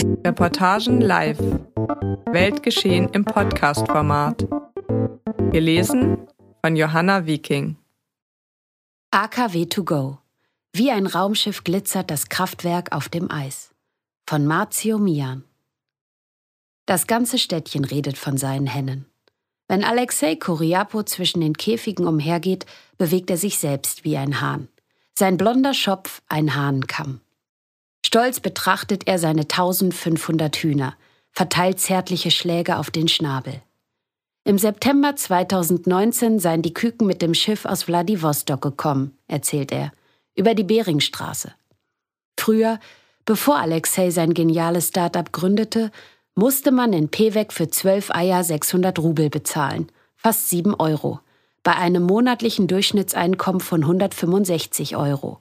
Reportagen 0.00 1.00
live. 1.02 1.38
Weltgeschehen 2.32 3.10
im 3.10 3.24
Podcast-Format. 3.24 4.46
Gelesen 5.52 6.26
von 6.64 6.74
Johanna 6.74 7.26
Viking. 7.26 7.76
AKW 9.10 9.66
to 9.66 9.84
go. 9.84 10.18
Wie 10.72 10.90
ein 10.90 11.06
Raumschiff 11.06 11.64
glitzert 11.64 12.10
das 12.10 12.30
Kraftwerk 12.30 12.92
auf 12.92 13.10
dem 13.10 13.30
Eis. 13.30 13.74
Von 14.26 14.46
Marzio 14.46 14.98
Mian. 14.98 15.44
Das 16.86 17.06
ganze 17.06 17.38
Städtchen 17.38 17.84
redet 17.84 18.16
von 18.16 18.38
seinen 18.38 18.66
Hennen. 18.66 19.04
Wenn 19.68 19.84
Alexei 19.84 20.34
Kuriapo 20.36 21.02
zwischen 21.02 21.42
den 21.42 21.54
Käfigen 21.54 22.06
umhergeht, 22.06 22.64
bewegt 22.96 23.28
er 23.28 23.36
sich 23.36 23.58
selbst 23.58 24.04
wie 24.04 24.16
ein 24.16 24.40
Hahn. 24.40 24.68
Sein 25.14 25.36
blonder 25.36 25.74
Schopf 25.74 26.22
ein 26.28 26.54
Hahnenkamm. 26.54 27.20
Stolz 28.04 28.40
betrachtet 28.40 29.06
er 29.06 29.18
seine 29.18 29.42
1500 29.42 30.56
Hühner, 30.56 30.94
verteilt 31.32 31.80
zärtliche 31.80 32.30
Schläge 32.30 32.78
auf 32.78 32.90
den 32.90 33.08
Schnabel. 33.08 33.62
Im 34.44 34.58
September 34.58 35.14
2019 35.14 36.38
seien 36.38 36.62
die 36.62 36.74
Küken 36.74 37.06
mit 37.06 37.22
dem 37.22 37.34
Schiff 37.34 37.66
aus 37.66 37.86
Wladiwostok 37.86 38.60
gekommen, 38.62 39.16
erzählt 39.28 39.70
er, 39.70 39.92
über 40.34 40.54
die 40.54 40.64
Beringstraße. 40.64 41.52
Früher, 42.38 42.80
bevor 43.26 43.58
Alexei 43.58 44.10
sein 44.10 44.32
geniales 44.32 44.88
Start-up 44.88 45.32
gründete, 45.32 45.90
musste 46.34 46.70
man 46.70 46.94
in 46.94 47.10
Pewek 47.10 47.52
für 47.52 47.68
zwölf 47.68 48.10
Eier 48.10 48.42
600 48.42 48.98
Rubel 48.98 49.28
bezahlen, 49.28 49.92
fast 50.16 50.48
sieben 50.48 50.74
Euro, 50.74 51.20
bei 51.62 51.76
einem 51.76 52.04
monatlichen 52.04 52.66
Durchschnittseinkommen 52.66 53.60
von 53.60 53.82
165 53.82 54.96
Euro. 54.96 55.40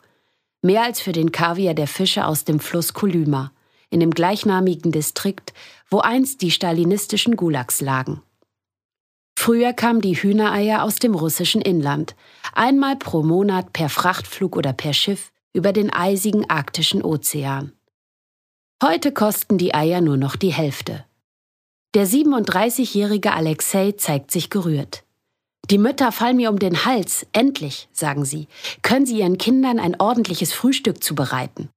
Mehr 0.62 0.84
als 0.84 0.99
für 0.99 1.12
den 1.12 1.31
Kaviar 1.31 1.73
der 1.73 1.88
Fische 1.88 2.26
aus 2.26 2.44
dem 2.44 2.59
Fluss 2.59 2.94
Kolyma, 2.94 3.52
in 3.90 3.99
dem 3.99 4.12
gleichnamigen 4.12 4.91
Distrikt, 4.91 5.54
wo 5.90 5.99
einst 5.99 6.41
die 6.41 6.52
stalinistischen 6.52 7.35
Gulags 7.35 7.82
lagen. 7.82 8.21
Früher 9.37 9.71
kamen 9.71 10.02
die 10.02 10.15
Hühnereier 10.15 10.84
aus 10.84 10.96
dem 10.96 11.15
russischen 11.15 11.62
Inland, 11.62 12.15
einmal 12.54 12.98
pro 12.98 13.24
Monat 13.24 13.71
per 13.71 13.87
Frachtflug 13.87 14.57
oder 14.57 14.74
per 14.74 14.93
Schiff 14.93 15.32
über 15.54 15.71
den 15.71 15.91
eisigen 15.93 16.49
arktischen 16.49 17.02
Ozean. 17.02 17.71
Heute 18.84 19.13
kosten 19.13 19.57
die 19.57 19.74
Eier 19.74 20.02
nur 20.02 20.18
noch 20.18 20.35
die 20.35 20.54
Hälfte. 20.54 21.05
Der 21.96 22.05
37-jährige 22.05 23.34
Alexei 23.34 23.93
zeigt 23.93 24.32
sich 24.32 24.49
gerührt. 24.49 25.04
Die 25.70 25.77
Mütter 25.77 26.12
fallen 26.12 26.37
mir 26.37 26.49
um 26.49 26.57
den 26.57 26.85
Hals, 26.85 27.27
endlich, 27.31 27.89
sagen 27.91 28.25
sie, 28.25 28.48
können 28.81 29.05
sie 29.05 29.20
ihren 29.20 29.37
Kindern 29.37 29.79
ein 29.79 29.99
ordentliches 29.99 30.51
Frühstück 30.51 31.03
zubereiten. 31.03 31.70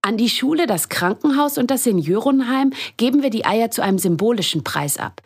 An 0.00 0.16
die 0.16 0.28
Schule, 0.28 0.66
das 0.66 0.88
Krankenhaus 0.88 1.58
und 1.58 1.70
das 1.70 1.84
Seniorenheim 1.84 2.72
geben 2.96 3.22
wir 3.22 3.30
die 3.30 3.44
Eier 3.44 3.70
zu 3.70 3.82
einem 3.82 3.98
symbolischen 3.98 4.62
Preis 4.62 4.96
ab. 4.96 5.22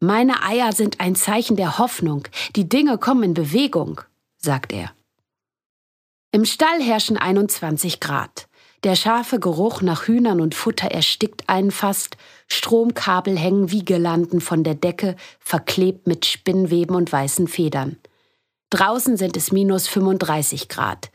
Meine 0.00 0.42
Eier 0.42 0.72
sind 0.72 0.98
ein 0.98 1.14
Zeichen 1.14 1.56
der 1.56 1.78
Hoffnung, 1.78 2.26
die 2.56 2.68
Dinge 2.68 2.98
kommen 2.98 3.22
in 3.22 3.34
Bewegung, 3.34 4.00
sagt 4.36 4.72
er. 4.72 4.92
Im 6.32 6.44
Stall 6.44 6.80
herrschen 6.80 7.16
21 7.16 8.00
Grad. 8.00 8.48
Der 8.82 8.96
scharfe 8.96 9.38
Geruch 9.38 9.82
nach 9.82 10.06
Hühnern 10.06 10.40
und 10.40 10.54
Futter 10.54 10.90
erstickt 10.90 11.48
einen 11.48 11.70
fast, 11.70 12.16
Stromkabel 12.48 13.38
hängen 13.38 13.70
wie 13.70 13.84
Girlanden 13.84 14.40
von 14.40 14.64
der 14.64 14.74
Decke, 14.74 15.16
verklebt 15.38 16.06
mit 16.06 16.24
Spinnweben 16.24 16.96
und 16.96 17.12
weißen 17.12 17.46
Federn. 17.46 17.98
Draußen 18.70 19.16
sind 19.16 19.36
es 19.36 19.52
minus 19.52 19.86
35 19.88 20.68
Grad. 20.68 21.10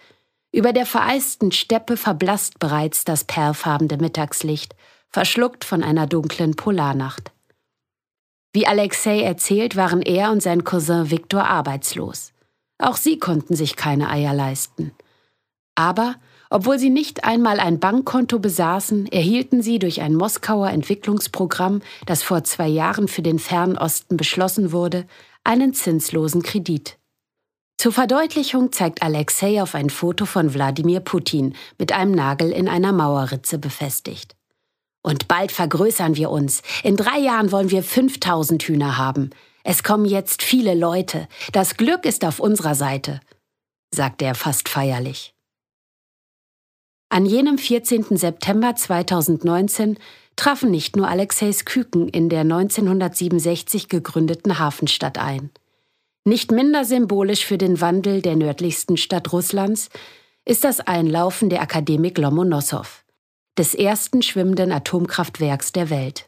Über 0.51 0.73
der 0.73 0.85
vereisten 0.85 1.51
Steppe 1.51 1.97
verblasst 1.97 2.59
bereits 2.59 3.03
das 3.03 3.23
perlfarbene 3.23 3.97
Mittagslicht, 3.97 4.75
verschluckt 5.09 5.65
von 5.65 5.81
einer 5.83 6.05
dunklen 6.05 6.55
Polarnacht. 6.55 7.31
Wie 8.53 8.67
Alexei 8.67 9.21
erzählt, 9.21 9.75
waren 9.75 10.01
er 10.01 10.31
und 10.31 10.41
sein 10.41 10.63
Cousin 10.63 11.09
Viktor 11.09 11.45
arbeitslos. 11.45 12.31
Auch 12.77 12.95
sie 12.95 13.17
konnten 13.17 13.55
sich 13.55 13.75
keine 13.75 14.09
Eier 14.09 14.33
leisten. 14.33 14.91
Aber 15.75 16.15
obwohl 16.55 16.79
sie 16.79 16.89
nicht 16.89 17.25
einmal 17.25 17.59
ein 17.59 17.81
Bankkonto 17.81 18.39
besaßen, 18.39 19.07
erhielten 19.07 19.61
sie 19.61 19.77
durch 19.77 19.99
ein 19.99 20.15
Moskauer 20.15 20.69
Entwicklungsprogramm, 20.69 21.81
das 22.05 22.23
vor 22.23 22.45
zwei 22.45 22.69
Jahren 22.69 23.09
für 23.09 23.21
den 23.21 23.39
Fernen 23.39 23.77
Osten 23.77 24.15
beschlossen 24.15 24.71
wurde, 24.71 25.05
einen 25.43 25.73
zinslosen 25.73 26.43
Kredit. 26.43 26.97
Zur 27.77 27.91
Verdeutlichung 27.91 28.71
zeigt 28.71 29.01
Alexei 29.01 29.61
auf 29.61 29.75
ein 29.75 29.89
Foto 29.89 30.25
von 30.25 30.53
Wladimir 30.53 31.01
Putin 31.01 31.57
mit 31.77 31.91
einem 31.91 32.13
Nagel 32.13 32.53
in 32.53 32.69
einer 32.69 32.93
Mauerritze 32.93 33.57
befestigt. 33.57 34.37
Und 35.03 35.27
bald 35.27 35.51
vergrößern 35.51 36.15
wir 36.15 36.29
uns. 36.29 36.61
In 36.83 36.95
drei 36.95 37.19
Jahren 37.19 37.51
wollen 37.51 37.69
wir 37.69 37.83
5000 37.83 38.63
Hühner 38.63 38.97
haben. 38.97 39.31
Es 39.65 39.83
kommen 39.83 40.05
jetzt 40.05 40.41
viele 40.41 40.73
Leute. 40.73 41.27
Das 41.51 41.75
Glück 41.75 42.05
ist 42.05 42.23
auf 42.23 42.39
unserer 42.39 42.75
Seite, 42.75 43.19
sagte 43.93 44.23
er 44.23 44.35
fast 44.35 44.69
feierlich. 44.69 45.34
An 47.09 47.25
jenem 47.25 47.57
14. 47.57 48.17
September 48.17 48.75
2019 48.75 49.97
trafen 50.35 50.71
nicht 50.71 50.95
nur 50.95 51.07
Alexeis 51.07 51.63
Küken 51.63 52.09
in 52.09 52.29
der 52.29 52.41
1967 52.41 53.89
gegründeten 53.89 54.59
Hafenstadt 54.59 55.17
ein. 55.17 55.51
Nicht 56.25 56.51
minder 56.51 56.83
symbolisch 56.83 57.45
für 57.45 57.59
den 57.59 57.79
Wandel 57.79 58.21
der 58.21 58.35
nördlichsten 58.35 58.97
Stadt 58.97 59.31
Russlands 59.31 59.89
ist 60.43 60.63
das 60.63 60.79
Einlaufen 60.79 61.49
der 61.49 61.61
Akademik 61.61 62.17
Lomonossow, 62.17 63.03
des 63.57 63.75
ersten 63.75 64.23
schwimmenden 64.23 64.71
Atomkraftwerks 64.71 65.71
der 65.71 65.91
Welt. 65.91 66.27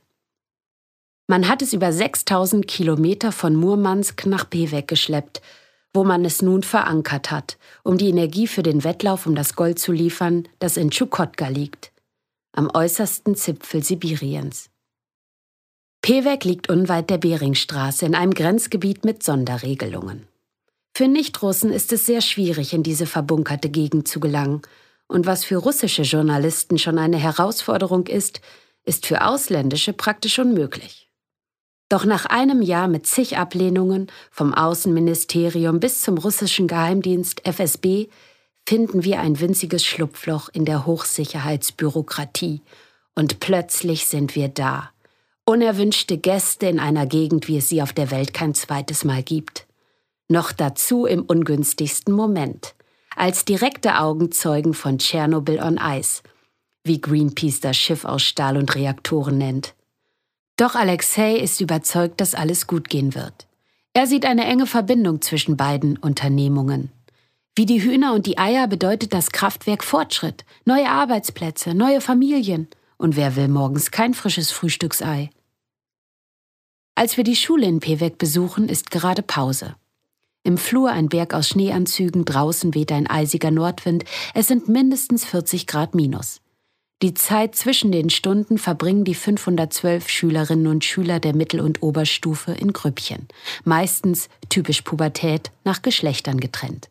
Man 1.25 1.49
hat 1.49 1.61
es 1.61 1.73
über 1.73 1.91
6000 1.91 2.67
Kilometer 2.67 3.31
von 3.31 3.55
Murmansk 3.55 4.25
nach 4.27 4.49
Pewek 4.49 4.87
geschleppt 4.87 5.41
wo 5.97 6.03
man 6.03 6.24
es 6.25 6.44
nun 6.44 6.62
verankert 6.62 7.31
hat, 7.31 7.58
um 7.81 7.97
die 7.97 8.09
Energie 8.09 8.46
für 8.46 8.62
den 8.62 8.84
Wettlauf 8.84 9.25
um 9.25 9.34
das 9.34 9.56
Gold 9.56 9.80
zu 9.80 9.91
liefern, 9.91 10.47
das 10.59 10.78
in 10.78 10.91
Tschukotka 10.91 11.47
liegt, 11.47 11.91
am 12.52 12.69
äußersten 12.72 13.34
Zipfel 13.35 13.84
Sibiriens. 13.84 14.69
Pewek 16.03 16.44
liegt 16.44 16.69
unweit 16.69 17.09
der 17.09 17.18
Beringstraße 17.18 18.06
in 18.06 18.13
einem 18.13 18.35
Grenzgebiet 18.35 19.06
mit 19.06 19.24
Sonderregelungen. 19.24 20.28
Für 20.96 21.08
Nichtrussen 21.08 21.72
ist 21.72 21.91
es 21.91 22.06
sehr 22.06 22.22
schwierig, 22.22 22.74
in 22.74 22.84
diese 22.84 23.08
verbunkerte 23.08 23.72
Gegend 23.72 24.08
zu 24.08 24.19
gelangen, 24.19 24.62
und 25.08 25.25
was 25.25 25.46
für 25.46 25.58
russische 25.58 26.03
Journalisten 26.03 26.78
schon 26.78 27.00
eine 27.00 27.18
Herausforderung 27.18 28.06
ist, 28.06 28.41
ist 28.85 29.08
für 29.08 29.25
ausländische 29.25 29.94
praktisch 29.94 30.38
unmöglich. 30.38 31.06
Doch 31.89 32.03
nach 32.03 32.25
einem 32.25 32.61
Jahr 32.61 32.87
mit 32.87 33.07
zig 33.07 33.37
Ablehnungen 33.37 34.07
vom 34.29 34.53
Außenministerium 34.53 35.79
bis 35.79 36.01
zum 36.01 36.17
russischen 36.17 36.67
Geheimdienst 36.67 37.47
FSB 37.47 38.07
finden 38.67 39.05
wir 39.05 39.21
ein 39.21 39.39
winziges 39.39 39.85
Schlupfloch 39.85 40.49
in 40.51 40.65
der 40.65 40.85
Hochsicherheitsbürokratie. 40.85 42.61
Und 43.15 43.39
plötzlich 43.39 44.07
sind 44.07 44.35
wir 44.35 44.49
da. 44.49 44.91
Unerwünschte 45.45 46.17
Gäste 46.17 46.67
in 46.67 46.77
einer 46.77 47.05
Gegend, 47.05 47.47
wie 47.47 47.57
es 47.57 47.69
sie 47.69 47.81
auf 47.81 47.93
der 47.93 48.11
Welt 48.11 48.33
kein 48.33 48.53
zweites 48.53 49.05
Mal 49.05 49.23
gibt. 49.23 49.65
Noch 50.27 50.51
dazu 50.51 51.05
im 51.05 51.23
ungünstigsten 51.23 52.13
Moment. 52.13 52.75
Als 53.15 53.45
direkte 53.45 53.99
Augenzeugen 53.99 54.73
von 54.73 54.99
Tschernobyl 54.99 55.61
on 55.61 55.79
Ice, 55.81 56.21
wie 56.83 56.99
Greenpeace 56.99 57.61
das 57.61 57.77
Schiff 57.77 58.03
aus 58.03 58.23
Stahl 58.23 58.57
und 58.57 58.75
Reaktoren 58.75 59.37
nennt. 59.37 59.73
Doch 60.57 60.73
Alexei 60.73 61.35
ist 61.35 61.62
überzeugt, 61.62 62.19
dass 62.19 62.34
alles 62.34 62.66
gut 62.66 62.90
gehen 62.90 63.13
wird. 63.13 63.47
Er 63.94 64.07
sieht 64.07 64.25
eine 64.25 64.45
enge 64.45 64.66
Verbindung 64.66 65.22
zwischen 65.22 65.56
beiden 65.56 65.97
Unternehmungen. 65.97 66.91
Wie 67.56 67.66
die 67.66 67.81
Hühner 67.81 68.13
und 68.13 68.25
die 68.25 68.38
Eier 68.38 68.67
bedeutet 68.67 69.13
das 69.13 69.31
Kraftwerk 69.31 69.84
Fortschritt, 69.84 70.46
neue 70.66 70.90
Arbeitsplätze, 70.90 71.73
neue 71.73 72.01
Familien. 72.01 72.67
Und 72.97 73.16
wer 73.16 73.35
will 73.35 73.47
morgens 73.47 73.91
kein 73.91 74.13
frisches 74.13 74.51
Frühstücksei? 74.51 75.29
Als 76.96 77.17
wir 77.17 77.23
die 77.23 77.35
Schule 77.35 77.67
in 77.67 77.79
Pewek 77.79 78.17
besuchen, 78.17 78.70
ist 78.70 78.90
gerade 78.90 79.22
Pause. 79.22 79.76
Im 80.43 80.58
Flur 80.58 80.90
ein 80.90 81.09
Berg 81.09 81.34
aus 81.34 81.49
Schneeanzügen, 81.49 82.26
draußen 82.26 82.73
weht 82.73 82.91
ein 82.91 83.08
eisiger 83.08 83.52
Nordwind, 83.52 84.05
es 84.34 84.47
sind 84.47 84.70
mindestens 84.70 85.26
40 85.26 85.67
Grad 85.67 85.93
minus. 85.93 86.41
Die 87.03 87.14
Zeit 87.14 87.53
zwischen 87.55 87.91
den 87.91 88.09
Stunden 88.09 88.58
verbringen 88.58 89.03
die 89.03 89.14
512 89.14 90.09
Schülerinnen 90.09 90.66
und 90.66 90.84
Schüler 90.84 91.20
der 91.20 91.35
Mittel- 91.35 91.61
und 91.61 91.84
Oberstufe 91.84 92.53
in 92.53 92.73
Grüppchen, 92.73 93.28
meistens 93.64 94.29
typisch 94.49 94.82
Pubertät, 94.82 95.52
nach 95.64 95.84
Geschlechtern 95.84 96.40
getrennt. 96.40 96.90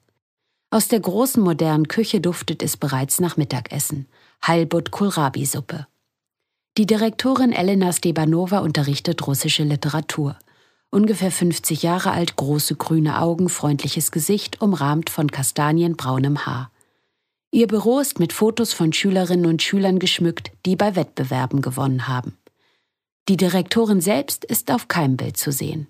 Aus 0.70 0.86
der 0.86 1.00
großen 1.00 1.42
modernen 1.42 1.88
Küche 1.88 2.20
duftet 2.20 2.62
es 2.62 2.76
bereits 2.76 3.18
nach 3.18 3.36
Mittagessen, 3.36 4.06
Heilbutt 4.46 4.92
Kohlrabi-Suppe. 4.92 5.88
Die 6.78 6.86
Direktorin 6.86 7.52
Elena 7.52 7.92
Stebanova 7.92 8.58
unterrichtet 8.58 9.26
russische 9.26 9.64
Literatur. 9.64 10.36
Ungefähr 10.90 11.32
50 11.32 11.82
Jahre 11.82 12.12
alt, 12.12 12.36
große 12.36 12.76
grüne 12.76 13.20
Augen, 13.20 13.48
freundliches 13.48 14.12
Gesicht, 14.12 14.60
umrahmt 14.60 15.10
von 15.10 15.32
kastanienbraunem 15.32 16.46
Haar. 16.46 16.70
Ihr 17.50 17.66
Büro 17.66 18.00
ist 18.00 18.18
mit 18.18 18.32
Fotos 18.32 18.72
von 18.72 18.92
Schülerinnen 18.92 19.46
und 19.46 19.62
Schülern 19.62 19.98
geschmückt, 19.98 20.50
die 20.66 20.76
bei 20.76 20.96
Wettbewerben 20.96 21.62
gewonnen 21.62 22.08
haben. 22.08 22.36
Die 23.28 23.36
Direktorin 23.36 24.00
selbst 24.00 24.44
ist 24.44 24.70
auf 24.70 24.88
keinem 24.88 25.16
Bild 25.16 25.36
zu 25.36 25.50
sehen. 25.50 25.88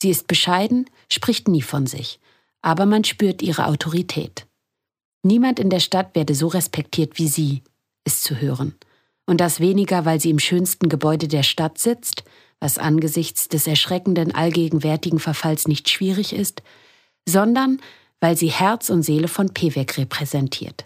Sie 0.00 0.10
ist 0.10 0.26
bescheiden, 0.26 0.90
spricht 1.10 1.48
nie 1.48 1.62
von 1.62 1.86
sich, 1.86 2.20
aber 2.62 2.84
man 2.84 3.04
spürt 3.04 3.42
ihre 3.42 3.66
Autorität. 3.66 4.46
Niemand 5.22 5.58
in 5.58 5.70
der 5.70 5.80
Stadt 5.80 6.14
werde 6.14 6.34
so 6.34 6.48
respektiert 6.48 7.18
wie 7.18 7.28
sie, 7.28 7.62
ist 8.04 8.22
zu 8.22 8.40
hören. 8.40 8.74
Und 9.26 9.40
das 9.40 9.60
weniger, 9.60 10.04
weil 10.04 10.20
sie 10.20 10.30
im 10.30 10.38
schönsten 10.38 10.90
Gebäude 10.90 11.28
der 11.28 11.42
Stadt 11.42 11.78
sitzt, 11.78 12.24
was 12.60 12.76
angesichts 12.76 13.48
des 13.48 13.66
erschreckenden 13.66 14.34
allgegenwärtigen 14.34 15.18
Verfalls 15.18 15.66
nicht 15.66 15.88
schwierig 15.88 16.34
ist, 16.34 16.62
sondern 17.26 17.80
weil 18.20 18.36
sie 18.36 18.50
Herz 18.50 18.90
und 18.90 19.02
Seele 19.02 19.28
von 19.28 19.52
Pewek 19.54 19.96
repräsentiert. 19.96 20.84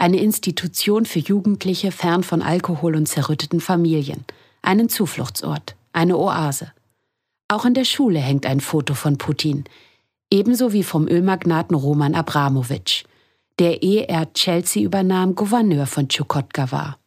Eine 0.00 0.20
Institution 0.20 1.06
für 1.06 1.18
Jugendliche 1.18 1.90
fern 1.90 2.22
von 2.22 2.40
Alkohol 2.40 2.94
und 2.94 3.06
zerrütteten 3.06 3.60
Familien, 3.60 4.24
einen 4.62 4.88
Zufluchtsort, 4.88 5.74
eine 5.92 6.16
Oase. 6.16 6.70
Auch 7.48 7.64
in 7.64 7.74
der 7.74 7.84
Schule 7.84 8.20
hängt 8.20 8.46
ein 8.46 8.60
Foto 8.60 8.94
von 8.94 9.18
Putin, 9.18 9.64
ebenso 10.30 10.72
wie 10.72 10.84
vom 10.84 11.08
Ölmagnaten 11.08 11.74
Roman 11.74 12.14
Abramowitsch, 12.14 13.06
der 13.58 13.82
ehe 13.82 14.06
er 14.06 14.32
Chelsea 14.34 14.84
übernahm, 14.84 15.34
Gouverneur 15.34 15.86
von 15.86 16.08
Tschukotka 16.08 16.70
war. 16.70 16.98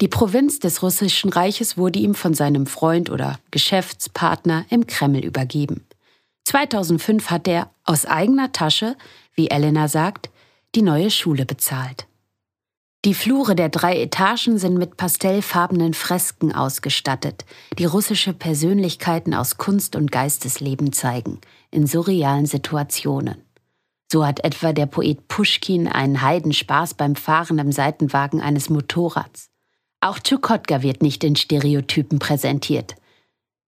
Die 0.00 0.08
Provinz 0.08 0.60
des 0.60 0.84
Russischen 0.84 1.30
Reiches 1.30 1.76
wurde 1.76 1.98
ihm 1.98 2.14
von 2.14 2.32
seinem 2.32 2.66
Freund 2.66 3.10
oder 3.10 3.40
Geschäftspartner 3.50 4.66
im 4.70 4.86
Kreml 4.86 5.24
übergeben. 5.24 5.84
2005 6.44 7.28
hat 7.30 7.48
er 7.48 7.70
aus 7.82 8.06
eigener 8.06 8.52
Tasche, 8.52 8.96
wie 9.34 9.48
Elena 9.48 9.88
sagt, 9.88 10.30
die 10.76 10.82
neue 10.82 11.10
Schule 11.10 11.46
bezahlt. 11.46 12.06
Die 13.06 13.14
Flure 13.14 13.54
der 13.54 13.68
drei 13.68 13.98
Etagen 14.00 14.58
sind 14.58 14.76
mit 14.76 14.96
pastellfarbenen 14.96 15.94
Fresken 15.94 16.52
ausgestattet, 16.52 17.44
die 17.78 17.84
russische 17.84 18.32
Persönlichkeiten 18.32 19.32
aus 19.32 19.56
Kunst 19.56 19.96
und 19.96 20.12
Geistesleben 20.12 20.92
zeigen, 20.92 21.40
in 21.70 21.86
surrealen 21.86 22.46
Situationen. 22.46 23.42
So 24.12 24.26
hat 24.26 24.44
etwa 24.44 24.72
der 24.72 24.86
Poet 24.86 25.28
Puschkin 25.28 25.88
einen 25.88 26.20
Heidenspaß 26.20 26.94
beim 26.94 27.16
Fahren 27.16 27.58
im 27.58 27.72
Seitenwagen 27.72 28.40
eines 28.40 28.70
Motorrads. 28.70 29.48
Auch 30.00 30.18
Tschukotka 30.18 30.82
wird 30.82 31.02
nicht 31.02 31.24
in 31.24 31.36
Stereotypen 31.36 32.18
präsentiert. 32.18 32.96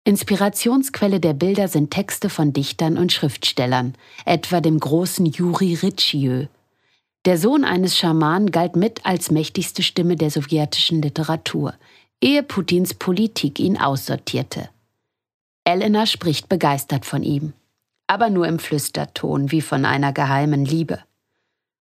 Inspirationsquelle 0.05 1.19
der 1.21 1.33
Bilder 1.33 1.69
sind 1.69 1.91
Texte 1.91 2.31
von 2.31 2.53
Dichtern 2.53 2.99
und 2.99 3.13
Schriftstellern, 3.13 3.95
etwa 4.25 4.61
dem 4.61 4.79
großen 4.79 5.27
Juri 5.27 5.75
Ritschjö. 5.75 6.47
Der 7.27 7.37
Sohn 7.37 7.65
eines 7.65 7.99
Schamanen 7.99 8.51
galt 8.51 8.77
mit 8.77 9.05
als 9.05 9.31
mächtigste 9.31 9.83
Stimme 9.83 10.17
der 10.17 10.31
sowjetischen 10.31 11.03
Literatur, 11.03 11.75
ehe 12.23 12.43
Putins 12.43 12.95
Politik 12.95 13.59
ihn 13.59 13.77
aussortierte. 13.77 14.71
Elena 15.65 16.07
spricht 16.07 16.49
begeistert 16.49 17.05
von 17.05 17.23
ihm, 17.23 17.53
aber 18.07 18.31
nur 18.31 18.49
im 18.49 18.59
Flüsterton 18.59 19.51
wie 19.51 19.61
von 19.61 19.85
einer 19.85 20.15
geheimen 20.15 20.65
Liebe. 20.65 21.01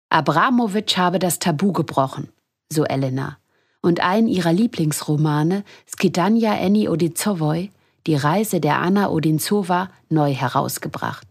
Abramowitsch 0.09 0.95
habe 0.97 1.19
das 1.19 1.39
Tabu 1.39 1.73
gebrochen, 1.73 2.29
so 2.71 2.85
Elena 2.85 3.37
und 3.81 3.99
einen 3.99 4.27
ihrer 4.27 4.51
Lieblingsromane, 4.51 5.63
Skidania 5.85 6.55
Eni 6.55 6.89
Odizovoi, 6.89 7.69
Die 8.07 8.15
Reise 8.15 8.59
der 8.59 8.79
Anna 8.79 9.09
Odinzowa, 9.09 9.89
neu 10.09 10.33
herausgebracht. 10.33 11.27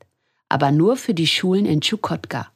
Aber 0.48 0.70
nur 0.70 0.96
für 0.96 1.14
die 1.14 1.26
Schulen 1.26 1.66
in 1.66 1.80
Tschukotka. 1.80 2.53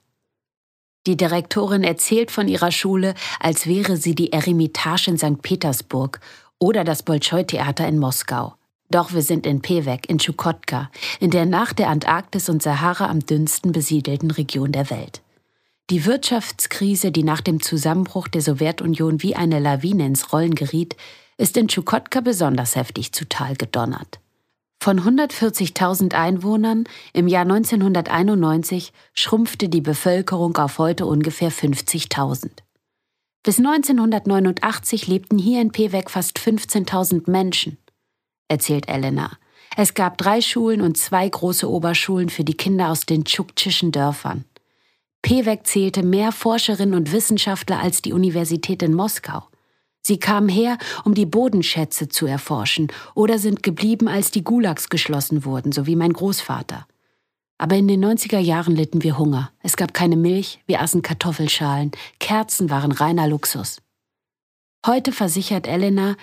Die 1.06 1.16
Direktorin 1.16 1.84
erzählt 1.84 2.30
von 2.30 2.48
ihrer 2.48 2.72
Schule, 2.72 3.14
als 3.40 3.66
wäre 3.66 3.96
sie 3.96 4.14
die 4.14 4.32
Eremitage 4.32 5.10
in 5.10 5.18
St. 5.18 5.42
Petersburg 5.42 6.20
oder 6.58 6.84
das 6.84 7.02
Bolschoi-Theater 7.02 7.86
in 7.86 7.98
Moskau. 7.98 8.54
Doch 8.90 9.12
wir 9.12 9.22
sind 9.22 9.46
in 9.46 9.60
Pewek, 9.60 10.08
in 10.08 10.18
Tschukotka, 10.18 10.90
in 11.20 11.30
der 11.30 11.46
nach 11.46 11.72
der 11.72 11.88
Antarktis 11.88 12.48
und 12.48 12.62
Sahara 12.62 13.08
am 13.08 13.20
dünnsten 13.20 13.72
besiedelten 13.72 14.30
Region 14.30 14.72
der 14.72 14.90
Welt. 14.90 15.22
Die 15.90 16.04
Wirtschaftskrise, 16.04 17.12
die 17.12 17.22
nach 17.22 17.40
dem 17.40 17.62
Zusammenbruch 17.62 18.28
der 18.28 18.42
Sowjetunion 18.42 19.22
wie 19.22 19.36
eine 19.36 19.58
Lawine 19.58 20.06
ins 20.06 20.32
Rollen 20.32 20.54
geriet, 20.54 20.96
ist 21.38 21.56
in 21.56 21.68
Tschukotka 21.68 22.20
besonders 22.20 22.76
heftig 22.76 23.12
zutal 23.12 23.56
gedonnert. 23.56 24.20
Von 24.80 25.00
140.000 25.00 26.14
Einwohnern 26.14 26.84
im 27.12 27.26
Jahr 27.26 27.42
1991 27.42 28.92
schrumpfte 29.12 29.68
die 29.68 29.80
Bevölkerung 29.80 30.56
auf 30.56 30.78
heute 30.78 31.04
ungefähr 31.06 31.50
50.000. 31.50 32.50
Bis 33.42 33.58
1989 33.58 35.08
lebten 35.08 35.38
hier 35.38 35.60
in 35.60 35.72
Pewek 35.72 36.10
fast 36.10 36.38
15.000 36.38 37.30
Menschen, 37.30 37.78
erzählt 38.48 38.88
Elena. 38.88 39.32
Es 39.76 39.94
gab 39.94 40.18
drei 40.18 40.40
Schulen 40.40 40.80
und 40.80 40.96
zwei 40.96 41.28
große 41.28 41.68
Oberschulen 41.68 42.28
für 42.28 42.44
die 42.44 42.56
Kinder 42.56 42.90
aus 42.90 43.06
den 43.06 43.24
tschuktschischen 43.24 43.92
Dörfern. 43.92 44.44
Pewek 45.22 45.66
zählte 45.66 46.02
mehr 46.02 46.32
Forscherinnen 46.32 46.94
und 46.94 47.12
Wissenschaftler 47.12 47.80
als 47.80 48.02
die 48.02 48.12
Universität 48.12 48.82
in 48.82 48.94
Moskau. 48.94 49.44
Sie 50.08 50.18
kamen 50.18 50.48
her, 50.48 50.78
um 51.04 51.12
die 51.12 51.26
Bodenschätze 51.26 52.08
zu 52.08 52.24
erforschen 52.24 52.88
oder 53.14 53.38
sind 53.38 53.62
geblieben, 53.62 54.08
als 54.08 54.30
die 54.30 54.42
Gulags 54.42 54.88
geschlossen 54.88 55.44
wurden, 55.44 55.70
so 55.70 55.86
wie 55.86 55.96
mein 55.96 56.14
Großvater. 56.14 56.86
Aber 57.58 57.76
in 57.76 57.88
den 57.88 58.02
90er 58.02 58.38
Jahren 58.38 58.74
litten 58.74 59.02
wir 59.02 59.18
Hunger. 59.18 59.50
Es 59.62 59.76
gab 59.76 59.92
keine 59.92 60.16
Milch, 60.16 60.60
wir 60.64 60.80
aßen 60.80 61.02
Kartoffelschalen, 61.02 61.90
Kerzen 62.20 62.70
waren 62.70 62.92
reiner 62.92 63.28
Luxus. 63.28 63.82
Heute 64.86 65.12
versichert 65.12 65.66
Elena, 65.66 66.16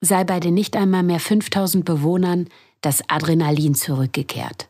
sei 0.00 0.22
bei 0.22 0.38
den 0.38 0.54
nicht 0.54 0.76
einmal 0.76 1.02
mehr 1.02 1.18
5000 1.18 1.84
Bewohnern 1.84 2.46
das 2.80 3.02
Adrenalin 3.08 3.74
zurückgekehrt. 3.74 4.68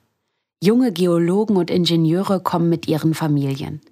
Junge 0.65 0.93
Geologen 0.93 1.59
und 1.59 1.71
Ingenieure 1.71 2.41
kommen 2.41 2.71
mit 2.71 2.89
ihren 2.89 3.13
Familien. 3.13 3.83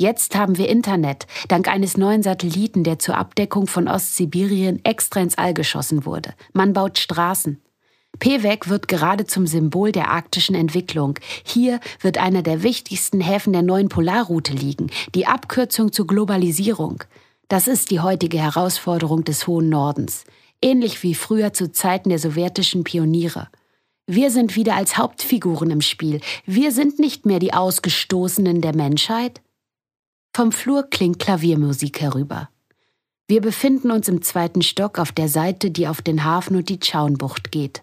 Jetzt 0.00 0.34
haben 0.34 0.56
wir 0.56 0.70
Internet, 0.70 1.26
dank 1.48 1.68
eines 1.68 1.98
neuen 1.98 2.22
Satelliten, 2.22 2.84
der 2.84 2.98
zur 2.98 3.18
Abdeckung 3.18 3.66
von 3.66 3.86
Ostsibirien 3.86 4.82
extra 4.82 5.20
ins 5.20 5.36
All 5.36 5.52
geschossen 5.52 6.06
wurde. 6.06 6.32
Man 6.54 6.72
baut 6.72 6.98
Straßen. 6.98 7.60
Pewek 8.18 8.70
wird 8.70 8.88
gerade 8.88 9.26
zum 9.26 9.46
Symbol 9.46 9.92
der 9.92 10.08
arktischen 10.08 10.54
Entwicklung. 10.54 11.18
Hier 11.44 11.80
wird 12.00 12.16
einer 12.16 12.40
der 12.40 12.62
wichtigsten 12.62 13.20
Häfen 13.20 13.52
der 13.52 13.60
neuen 13.60 13.90
Polarroute 13.90 14.54
liegen, 14.54 14.90
die 15.14 15.26
Abkürzung 15.26 15.92
zur 15.92 16.06
Globalisierung. 16.06 17.04
Das 17.48 17.68
ist 17.68 17.90
die 17.90 18.00
heutige 18.00 18.38
Herausforderung 18.38 19.24
des 19.24 19.46
hohen 19.46 19.68
Nordens, 19.68 20.24
ähnlich 20.62 21.02
wie 21.02 21.14
früher 21.14 21.52
zu 21.52 21.72
Zeiten 21.72 22.08
der 22.08 22.18
sowjetischen 22.18 22.84
Pioniere. 22.84 23.48
Wir 24.06 24.30
sind 24.30 24.56
wieder 24.56 24.76
als 24.76 24.96
Hauptfiguren 24.96 25.70
im 25.70 25.82
Spiel. 25.82 26.22
Wir 26.46 26.72
sind 26.72 26.98
nicht 26.98 27.26
mehr 27.26 27.38
die 27.38 27.52
Ausgestoßenen 27.52 28.62
der 28.62 28.74
Menschheit. 28.74 29.42
Vom 30.32 30.52
Flur 30.52 30.88
klingt 30.88 31.18
Klaviermusik 31.18 32.00
herüber. 32.00 32.48
Wir 33.26 33.40
befinden 33.40 33.90
uns 33.90 34.08
im 34.08 34.22
zweiten 34.22 34.62
Stock 34.62 34.98
auf 34.98 35.12
der 35.12 35.28
Seite, 35.28 35.70
die 35.70 35.88
auf 35.88 36.02
den 36.02 36.24
Hafen 36.24 36.56
und 36.56 36.68
die 36.68 36.80
Tschaunbucht 36.80 37.52
geht. 37.52 37.82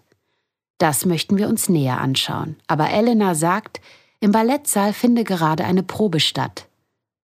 Das 0.78 1.04
möchten 1.04 1.36
wir 1.36 1.48
uns 1.48 1.68
näher 1.68 2.00
anschauen. 2.00 2.56
Aber 2.66 2.90
Elena 2.90 3.34
sagt, 3.34 3.80
im 4.20 4.32
Ballettsaal 4.32 4.92
finde 4.92 5.24
gerade 5.24 5.64
eine 5.64 5.82
Probe 5.82 6.20
statt. 6.20 6.68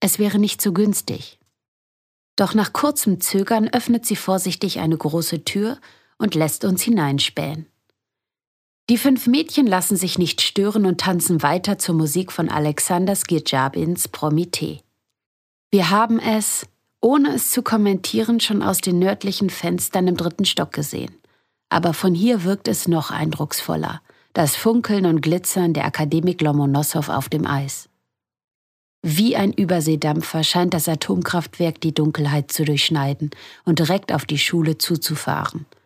Es 0.01 0.19
wäre 0.19 0.39
nicht 0.39 0.61
so 0.61 0.73
günstig. 0.73 1.39
Doch 2.37 2.55
nach 2.55 2.73
kurzem 2.73 3.21
Zögern 3.21 3.69
öffnet 3.69 4.07
sie 4.07 4.17
vorsichtig 4.17 4.81
eine 4.81 4.97
große 4.97 5.45
Tür 5.45 5.79
und 6.19 6.35
lässt 6.35 6.65
uns 6.65 6.83
hineinspähen. 6.83 7.67
Die 8.91 8.99
fünf 8.99 9.27
Mädchen 9.27 9.67
lassen 9.67 9.97
sich 9.97 10.19
nicht 10.19 10.43
stören 10.43 10.85
und 10.85 11.01
tanzen 11.01 11.43
weiter 11.43 11.79
zur 11.79 11.95
Musik 11.95 12.33
von 12.33 12.51
Alexander 12.51 13.17
Skirjabins 13.17 14.09
Promite. 14.09 14.84
Wir 15.75 15.91
haben 15.91 16.21
es, 16.21 16.69
ohne 17.01 17.35
es 17.35 17.51
zu 17.51 17.65
kommentieren, 17.65 18.39
schon 18.39 18.63
aus 18.63 18.79
den 18.79 19.01
nördlichen 19.01 19.51
Fenstern 19.51 20.07
im 20.07 20.17
dritten 20.17 20.45
Stock 20.45 20.71
gesehen. 20.71 21.13
Aber 21.69 21.95
von 21.95 22.15
hier 22.15 22.45
wirkt 22.45 22.69
es 22.69 22.87
noch 22.87 23.11
eindrucksvoller, 23.11 24.01
das 24.35 24.55
Funkeln 24.55 25.05
und 25.05 25.21
Glitzern 25.21 25.73
der 25.73 25.85
Akademik 25.85 26.43
Lomonossow 26.43 27.09
auf 27.09 27.29
dem 27.29 27.45
Eis. 27.45 27.89
Wie 29.03 29.35
ein 29.35 29.53
Überseedampfer 29.53 30.45
scheint 30.45 30.75
das 30.75 30.89
Atomkraftwerk 30.89 31.81
die 31.81 31.93
Dunkelheit 31.93 32.53
zu 32.53 32.65
durchschneiden 32.65 33.31
und 33.65 33.81
direkt 33.81 34.13
auf 34.13 34.27
die 34.27 34.39
Schule 34.39 34.79
zuzufahren– 34.79 35.67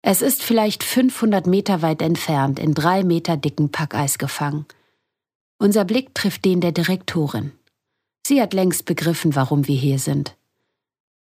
es 0.00 0.22
ist 0.22 0.44
vielleicht 0.44 0.84
500 0.84 1.48
Meter 1.48 1.82
weit 1.82 2.02
entfernt, 2.02 2.60
in 2.60 2.72
drei 2.72 3.02
Meter 3.02 3.36
dicken 3.36 3.72
Packeis 3.72 4.18
gefangen. 4.18 4.64
Unser 5.58 5.84
Blick 5.84 6.14
trifft 6.14 6.44
den 6.44 6.60
der 6.60 6.70
Direktorin. 6.70 7.57
Sie 8.28 8.42
hat 8.42 8.52
längst 8.52 8.84
begriffen, 8.84 9.34
warum 9.34 9.68
wir 9.68 9.74
hier 9.74 9.98
sind. 9.98 10.36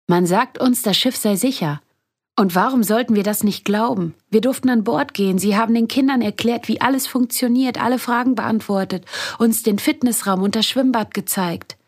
Man 0.07 0.27
sagt 0.27 0.61
uns, 0.61 0.83
das 0.83 0.99
Schiff 0.99 1.17
sei 1.17 1.35
sicher. 1.35 1.81
Und 2.37 2.55
warum 2.55 2.83
sollten 2.83 3.15
wir 3.15 3.23
das 3.23 3.43
nicht 3.43 3.65
glauben? 3.65 4.15
Wir 4.29 4.43
durften 4.43 4.69
an 4.69 4.85
Bord 4.85 5.15
gehen, 5.15 5.39
Sie 5.39 5.57
haben 5.57 5.73
den 5.73 5.89
Kindern 5.89 6.21
erklärt, 6.21 6.69
wie 6.69 6.83
alles 6.83 7.07
funktioniert, 7.07 7.81
alle 7.81 7.99
Fragen 7.99 8.35
beantwortet, 8.35 9.07
uns 9.39 9.63
den 9.63 9.79
Fitnessraum 9.79 10.43
und 10.43 10.55
das 10.55 10.67
Schwimmbad 10.67 11.15
gezeigt. 11.15 11.79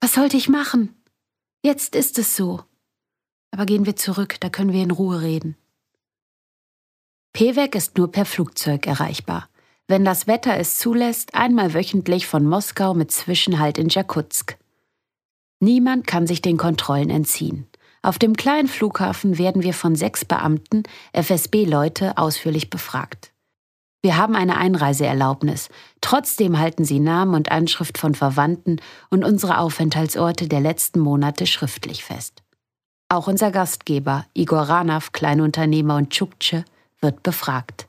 Was 0.00 0.14
sollte 0.14 0.36
ich 0.36 0.48
machen? 0.48 0.92
Jetzt 1.62 1.94
ist 1.94 2.18
es 2.18 2.34
so. 2.34 2.64
Aber 3.52 3.64
gehen 3.64 3.86
wir 3.86 3.94
zurück, 3.94 4.38
da 4.40 4.48
können 4.48 4.72
wir 4.72 4.82
in 4.82 4.90
Ruhe 4.90 5.22
reden. 5.22 5.56
Pewek 7.32 7.76
ist 7.76 7.96
nur 7.96 8.10
per 8.10 8.24
Flugzeug 8.24 8.88
erreichbar. 8.88 9.48
Wenn 9.92 10.06
das 10.06 10.26
Wetter 10.26 10.56
es 10.56 10.78
zulässt, 10.78 11.34
einmal 11.34 11.74
wöchentlich 11.74 12.26
von 12.26 12.46
Moskau 12.46 12.94
mit 12.94 13.12
Zwischenhalt 13.12 13.76
in 13.76 13.90
Jakutsk. 13.90 14.56
Niemand 15.60 16.06
kann 16.06 16.26
sich 16.26 16.40
den 16.40 16.56
Kontrollen 16.56 17.10
entziehen. 17.10 17.66
Auf 18.00 18.18
dem 18.18 18.34
kleinen 18.34 18.68
Flughafen 18.68 19.36
werden 19.36 19.62
wir 19.62 19.74
von 19.74 19.94
sechs 19.94 20.24
Beamten, 20.24 20.84
FSB-Leute, 21.12 22.16
ausführlich 22.16 22.70
befragt. 22.70 23.32
Wir 24.00 24.16
haben 24.16 24.34
eine 24.34 24.56
Einreiseerlaubnis. 24.56 25.68
Trotzdem 26.00 26.58
halten 26.58 26.86
sie 26.86 26.98
Namen 26.98 27.34
und 27.34 27.52
Anschrift 27.52 27.98
von 27.98 28.14
Verwandten 28.14 28.80
und 29.10 29.26
unsere 29.26 29.58
Aufenthaltsorte 29.58 30.48
der 30.48 30.60
letzten 30.60 31.00
Monate 31.00 31.46
schriftlich 31.46 32.02
fest. 32.02 32.42
Auch 33.10 33.26
unser 33.26 33.50
Gastgeber, 33.50 34.24
Igor 34.32 34.62
Ranav, 34.62 35.12
Kleinunternehmer 35.12 35.96
und 35.96 36.08
Tschuktche, 36.08 36.64
wird 37.02 37.22
befragt. 37.22 37.88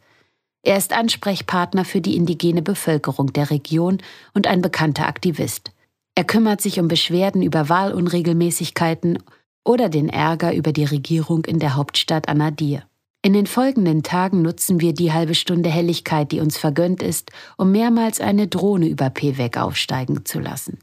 Er 0.63 0.77
ist 0.77 0.93
Ansprechpartner 0.93 1.83
für 1.83 1.99
die 1.99 2.15
indigene 2.15 2.61
Bevölkerung 2.61 3.33
der 3.33 3.51
Region 3.51 3.97
und 4.33 4.47
ein 4.47 4.61
bekannter 4.61 5.07
Aktivist. 5.07 5.71
Er 6.15 6.23
kümmert 6.23 6.61
sich 6.61 6.79
um 6.79 6.87
Beschwerden 6.87 7.43
über 7.43 7.67
Wahlunregelmäßigkeiten 7.67 9.19
oder 9.65 9.89
den 9.89 10.07
Ärger 10.07 10.53
über 10.53 10.71
die 10.71 10.85
Regierung 10.85 11.43
in 11.45 11.59
der 11.59 11.75
Hauptstadt 11.75 12.29
Anadir. 12.29 12.83
In 13.21 13.33
den 13.33 13.47
folgenden 13.47 14.03
Tagen 14.03 14.41
nutzen 14.41 14.79
wir 14.79 14.93
die 14.93 15.11
halbe 15.11 15.35
Stunde 15.35 15.69
Helligkeit, 15.69 16.31
die 16.31 16.39
uns 16.39 16.57
vergönnt 16.57 17.01
ist, 17.01 17.31
um 17.57 17.71
mehrmals 17.71 18.21
eine 18.21 18.47
Drohne 18.47 18.87
über 18.87 19.09
Pewek 19.09 19.57
aufsteigen 19.57 20.25
zu 20.25 20.39
lassen. 20.39 20.79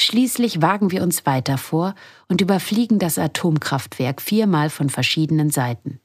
Schließlich 0.00 0.62
wagen 0.62 0.90
wir 0.90 1.02
uns 1.02 1.26
weiter 1.26 1.58
vor 1.58 1.94
und 2.28 2.40
überfliegen 2.40 2.98
das 2.98 3.18
Atomkraftwerk 3.18 4.20
viermal 4.20 4.70
von 4.70 4.88
verschiedenen 4.88 5.50
Seiten. 5.50 6.00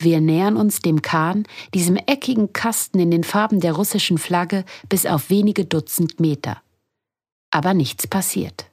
Wir 0.00 0.20
nähern 0.20 0.56
uns 0.56 0.80
dem 0.80 1.02
Kahn, 1.02 1.44
diesem 1.74 1.96
eckigen 1.96 2.52
Kasten 2.52 3.00
in 3.00 3.10
den 3.10 3.24
Farben 3.24 3.60
der 3.60 3.72
russischen 3.72 4.18
Flagge, 4.18 4.64
bis 4.88 5.06
auf 5.06 5.28
wenige 5.28 5.64
Dutzend 5.64 6.20
Meter. 6.20 6.62
Aber 7.50 7.74
nichts 7.74 8.06
passiert. 8.06 8.66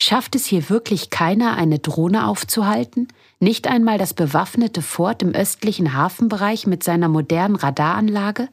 Schafft 0.00 0.34
es 0.34 0.44
hier 0.44 0.68
wirklich 0.68 1.08
keiner, 1.08 1.56
eine 1.56 1.78
Drohne 1.78 2.28
aufzuhalten? 2.28 3.08
Nicht 3.40 3.66
einmal 3.66 3.96
das 3.96 4.12
bewaffnete 4.12 4.82
Fort 4.82 5.22
im 5.22 5.32
östlichen 5.32 5.94
Hafenbereich 5.94 6.66
mit 6.66 6.82
seiner 6.84 7.08
modernen 7.08 7.56
Radaranlage? 7.56 8.48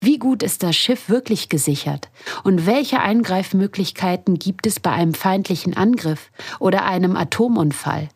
Wie 0.00 0.18
gut 0.18 0.42
ist 0.42 0.62
das 0.62 0.76
Schiff 0.76 1.10
wirklich 1.10 1.50
gesichert? 1.50 2.08
Und 2.42 2.66
welche 2.66 3.00
Eingreifmöglichkeiten 3.00 4.38
gibt 4.38 4.66
es 4.66 4.80
bei 4.80 4.90
einem 4.90 5.14
feindlichen 5.14 5.76
Angriff 5.76 6.30
oder 6.58 6.84
einem 6.84 7.16
Atomunfall? 7.16 8.08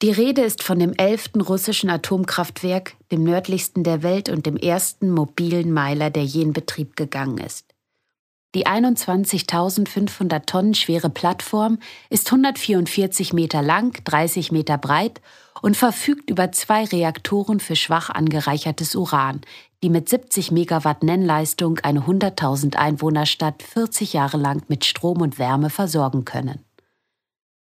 Die 0.00 0.12
Rede 0.12 0.42
ist 0.42 0.62
von 0.62 0.78
dem 0.78 0.92
elften 0.92 1.40
russischen 1.40 1.90
Atomkraftwerk, 1.90 2.94
dem 3.10 3.24
nördlichsten 3.24 3.82
der 3.82 4.04
Welt 4.04 4.28
und 4.28 4.46
dem 4.46 4.56
ersten 4.56 5.10
mobilen 5.10 5.72
Meiler, 5.72 6.10
der 6.10 6.24
je 6.24 6.42
in 6.42 6.52
Betrieb 6.52 6.94
gegangen 6.94 7.38
ist. 7.38 7.74
Die 8.54 8.64
21.500 8.64 10.46
Tonnen 10.46 10.74
schwere 10.74 11.10
Plattform 11.10 11.78
ist 12.10 12.28
144 12.28 13.32
Meter 13.32 13.60
lang, 13.60 13.92
30 14.04 14.52
Meter 14.52 14.78
breit 14.78 15.20
und 15.62 15.76
verfügt 15.76 16.30
über 16.30 16.52
zwei 16.52 16.84
Reaktoren 16.84 17.58
für 17.58 17.74
schwach 17.74 18.08
angereichertes 18.08 18.94
Uran, 18.94 19.40
die 19.82 19.90
mit 19.90 20.08
70 20.08 20.52
Megawatt 20.52 21.02
Nennleistung 21.02 21.80
eine 21.80 22.02
100.000 22.02 22.76
Einwohnerstadt 22.76 23.64
40 23.64 24.12
Jahre 24.12 24.36
lang 24.36 24.62
mit 24.68 24.84
Strom 24.84 25.20
und 25.20 25.40
Wärme 25.40 25.70
versorgen 25.70 26.24
können. 26.24 26.67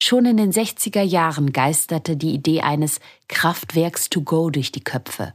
Schon 0.04 0.26
in 0.26 0.37
den 0.37 0.52
60er 0.52 1.02
Jahren 1.02 1.52
geisterte 1.52 2.16
die 2.16 2.35
Idee 2.35 2.62
eines 2.62 2.99
Kraftwerks 3.28 4.11
to 4.11 4.23
go 4.23 4.50
durch 4.50 4.73
die 4.73 4.82
Köpfe. 4.82 5.32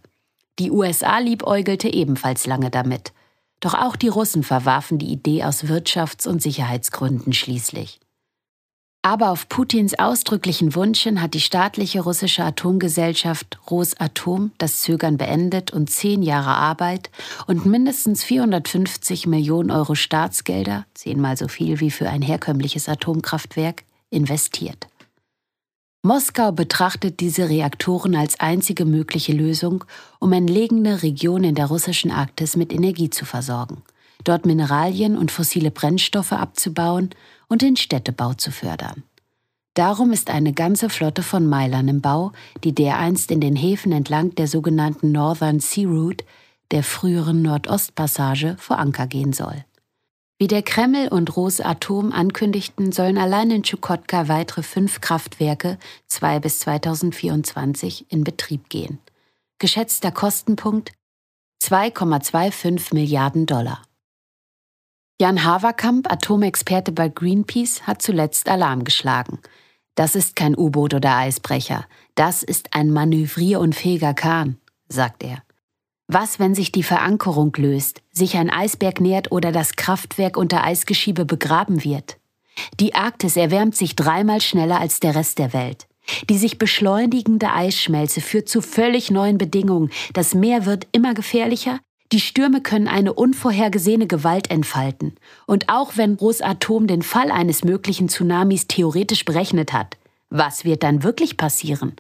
Die 0.60 0.72
USA 0.72 1.20
liebäugelte 1.20 1.88
ebenfalls 1.88 2.46
lange 2.48 2.70
damit. 2.70 3.14
Doch 3.62 3.76
auch 3.76 3.96
die 3.96 4.10
Russen 4.10 4.44
verwarfen 4.44 4.98
die 4.98 5.08
Idee 5.08 5.46
aus 5.46 5.64
Wirtschafts- 5.64 6.28
und 6.28 6.42
Sicherheitsgründen 6.42 7.32
schließlich. 7.32 8.02
Aber 9.04 9.30
auf 9.30 9.48
Putins 9.48 9.98
ausdrücklichen 9.98 10.76
Wunsch 10.76 11.00
hin 11.00 11.22
hat 11.22 11.34
die 11.34 11.40
staatliche 11.40 12.02
russische 12.02 12.44
Atomgesellschaft 12.44 13.58
Rosatom 13.72 14.52
das 14.58 14.82
Zögern 14.82 15.16
beendet 15.16 15.72
und 15.72 15.90
zehn 15.90 16.22
Jahre 16.22 16.56
Arbeit 16.56 17.10
und 17.46 17.66
mindestens 17.66 18.26
450 18.26 19.28
Millionen 19.28 19.72
Euro 19.72 19.96
Staatsgelder, 19.96 20.86
zehnmal 20.94 21.38
so 21.38 21.48
viel 21.48 21.80
wie 21.80 21.90
für 21.90 22.10
ein 22.10 22.22
herkömmliches 22.22 22.90
Atomkraftwerk, 22.90 23.86
investiert. 24.10 24.88
Moskau 26.04 26.52
betrachtet 26.52 27.20
diese 27.20 27.50
Reaktoren 27.50 28.16
als 28.16 28.40
einzige 28.40 28.86
mögliche 28.86 29.34
Lösung, 29.34 29.84
um 30.20 30.32
entlegene 30.32 31.04
Regionen 31.04 31.46
in 31.46 31.56
der 31.56 31.66
russischen 31.66 32.12
Arktis 32.12 32.56
mit 32.56 32.72
Energie 32.72 33.10
zu 33.10 33.26
versorgen, 33.26 33.82
dort 34.24 34.46
Mineralien 34.46 35.18
und 35.18 35.32
fossile 35.32 35.72
Brennstoffe 35.72 36.32
abzubauen 36.32 37.10
und 37.50 37.62
den 37.62 37.76
Städtebau 37.76 38.34
zu 38.36 38.52
fördern. 38.52 39.04
Darum 39.74 40.12
ist 40.12 40.30
eine 40.30 40.54
ganze 40.54 40.90
Flotte 40.90 41.22
von 41.22 41.46
Meilern 41.46 41.88
im 41.88 42.02
Bau, 42.02 42.32
die 42.64 42.74
dereinst 42.74 43.30
in 43.30 43.42
den 43.42 43.56
Häfen 43.56 43.92
entlang 43.92 44.34
der 44.34 44.48
sogenannten 44.48 45.12
Northern 45.12 45.60
Sea 45.60 45.88
Route, 45.88 46.26
der 46.72 46.84
früheren 46.84 47.42
Nordostpassage, 47.42 48.56
vor 48.60 48.80
Anker 48.80 49.08
gehen 49.08 49.34
soll. 49.34 49.66
Wie 50.40 50.48
der 50.48 50.62
Kreml 50.62 51.08
und 51.08 51.36
Rosatom 51.36 52.12
ankündigten, 52.12 52.92
sollen 52.92 53.18
allein 53.18 53.50
in 53.50 53.64
Tschukotka 53.64 54.28
weitere 54.28 54.62
fünf 54.62 55.02
Kraftwerke 55.02 55.80
zwei 56.06 56.40
bis 56.40 56.60
2024 56.60 58.12
in 58.12 58.24
Betrieb 58.24 58.70
gehen. 58.70 59.00
Geschätzter 59.58 60.12
Kostenpunkt 60.12 60.92
2,25 61.64 62.94
Milliarden 62.94 63.48
Dollar. 63.48 63.82
Jan 65.20 65.44
Haverkamp, 65.44 66.12
Atomexperte 66.12 66.92
bei 66.92 67.10
Greenpeace, 67.10 67.88
hat 67.88 68.04
zuletzt 68.04 68.48
Alarm 68.48 68.84
geschlagen. 68.84 69.40
Das 69.96 70.14
ist 70.14 70.36
kein 70.36 70.56
U-Boot 70.56 70.94
oder 70.94 71.16
Eisbrecher, 71.16 71.88
das 72.14 72.44
ist 72.44 72.76
ein 72.76 72.92
manövrierunfähiger 72.92 74.14
Kahn, 74.14 74.60
sagt 74.88 75.24
er. 75.24 75.42
Was, 76.08 76.40
wenn 76.40 76.56
sich 76.56 76.72
die 76.72 76.84
Verankerung 76.84 77.54
löst, 77.58 78.02
sich 78.14 78.38
ein 78.38 78.50
Eisberg 78.50 79.02
nähert 79.02 79.32
oder 79.34 79.52
das 79.52 79.76
Kraftwerk 79.76 80.38
unter 80.38 80.64
Eisgeschiebe 80.64 81.26
begraben 81.26 81.84
wird? 81.84 82.18
Die 82.80 82.96
Arktis 82.96 83.36
erwärmt 83.36 83.76
sich 83.76 83.96
dreimal 83.96 84.40
schneller 84.40 84.80
als 84.80 85.02
der 85.02 85.16
Rest 85.16 85.38
der 85.38 85.52
Welt. 85.52 85.86
Die 86.30 86.38
sich 86.38 86.58
beschleunigende 86.58 87.52
Eisschmelze 87.52 88.22
führt 88.22 88.48
zu 88.48 88.62
völlig 88.62 89.12
neuen 89.12 89.38
Bedingungen. 89.38 89.92
Das 90.14 90.34
Meer 90.34 90.66
wird 90.66 90.88
immer 90.94 91.14
gefährlicher. 91.14 91.80
Die 92.14 92.22
Stürme 92.22 92.62
können 92.62 92.88
eine 92.88 93.12
unvorhergesehene 93.12 94.08
Gewalt 94.08 94.50
entfalten. 94.50 95.16
Und 95.46 95.68
auch 95.68 95.98
wenn 95.98 96.14
Rosatom 96.14 96.88
den 96.88 97.02
Fall 97.02 97.32
eines 97.32 97.66
möglichen 97.66 98.08
Tsunamis 98.08 98.68
theoretisch 98.68 99.26
berechnet 99.26 99.74
hat, 99.74 99.98
was 100.30 100.64
wird 100.64 100.84
dann 100.84 101.04
wirklich 101.04 101.36
passieren? 101.36 101.98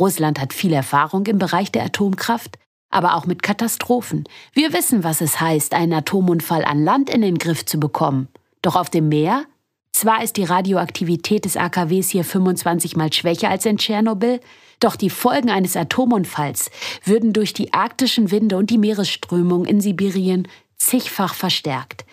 Russland 0.00 0.40
hat 0.40 0.52
viel 0.52 0.72
Erfahrung 0.72 1.24
im 1.26 1.38
Bereich 1.38 1.70
der 1.70 1.84
Atomkraft 1.84 2.58
aber 2.94 3.16
auch 3.16 3.26
mit 3.26 3.42
Katastrophen. 3.42 4.24
Wir 4.52 4.72
wissen, 4.72 5.04
was 5.04 5.20
es 5.20 5.40
heißt, 5.40 5.74
einen 5.74 5.92
Atomunfall 5.92 6.64
an 6.64 6.84
Land 6.84 7.10
in 7.10 7.22
den 7.22 7.38
Griff 7.38 7.64
zu 7.64 7.78
bekommen. 7.78 8.28
Doch 8.62 8.76
auf 8.76 8.90
dem 8.90 9.08
Meer? 9.08 9.44
Zwar 9.92 10.22
ist 10.22 10.36
die 10.36 10.44
Radioaktivität 10.44 11.44
des 11.44 11.56
AKWs 11.56 12.10
hier 12.10 12.24
25 12.24 12.96
mal 12.96 13.12
schwächer 13.12 13.50
als 13.50 13.64
in 13.64 13.78
Tschernobyl, 13.78 14.40
doch 14.80 14.96
die 14.96 15.10
Folgen 15.10 15.50
eines 15.50 15.76
Atomunfalls 15.76 16.70
würden 17.04 17.32
durch 17.32 17.52
die 17.52 17.72
arktischen 17.72 18.30
Winde 18.30 18.56
und 18.56 18.70
die 18.70 18.78
Meeresströmung 18.78 19.64
in 19.64 19.80
Sibirien 19.80 20.48
zigfach 20.78 21.34
verstärkt. 21.34 22.04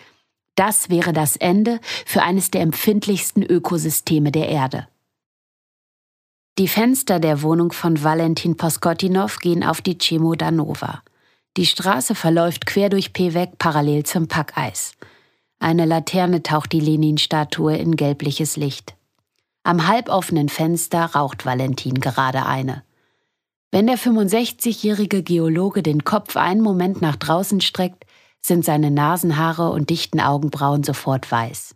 Das 0.54 0.90
wäre 0.90 1.12
das 1.12 1.36
Ende 1.36 1.80
für 2.06 2.22
eines 2.22 2.50
der 2.50 2.60
empfindlichsten 2.60 3.42
Ökosysteme 3.42 4.30
der 4.30 4.48
Erde. 4.48 4.86
Die 6.62 6.68
Fenster 6.68 7.18
der 7.18 7.42
Wohnung 7.42 7.72
von 7.72 8.04
Valentin 8.04 8.56
Poskotinow 8.56 9.36
gehen 9.40 9.64
auf 9.64 9.80
die 9.80 9.98
Chemodanova. 9.98 11.02
Die 11.56 11.66
Straße 11.66 12.14
verläuft 12.14 12.66
quer 12.66 12.88
durch 12.88 13.12
Pewek 13.12 13.58
parallel 13.58 14.04
zum 14.04 14.28
Packeis. 14.28 14.92
Eine 15.58 15.86
Laterne 15.86 16.44
taucht 16.44 16.70
die 16.70 16.78
Lenin-Statue 16.78 17.76
in 17.76 17.96
gelbliches 17.96 18.56
Licht. 18.56 18.94
Am 19.64 19.88
halboffenen 19.88 20.48
Fenster 20.48 21.04
raucht 21.06 21.44
Valentin 21.44 21.94
gerade 21.94 22.46
eine. 22.46 22.84
Wenn 23.72 23.88
der 23.88 23.98
65-jährige 23.98 25.24
Geologe 25.24 25.82
den 25.82 26.04
Kopf 26.04 26.36
einen 26.36 26.60
Moment 26.60 27.02
nach 27.02 27.16
draußen 27.16 27.60
streckt, 27.60 28.04
sind 28.40 28.64
seine 28.64 28.92
Nasenhaare 28.92 29.70
und 29.70 29.90
dichten 29.90 30.20
Augenbrauen 30.20 30.84
sofort 30.84 31.28
weiß. 31.28 31.74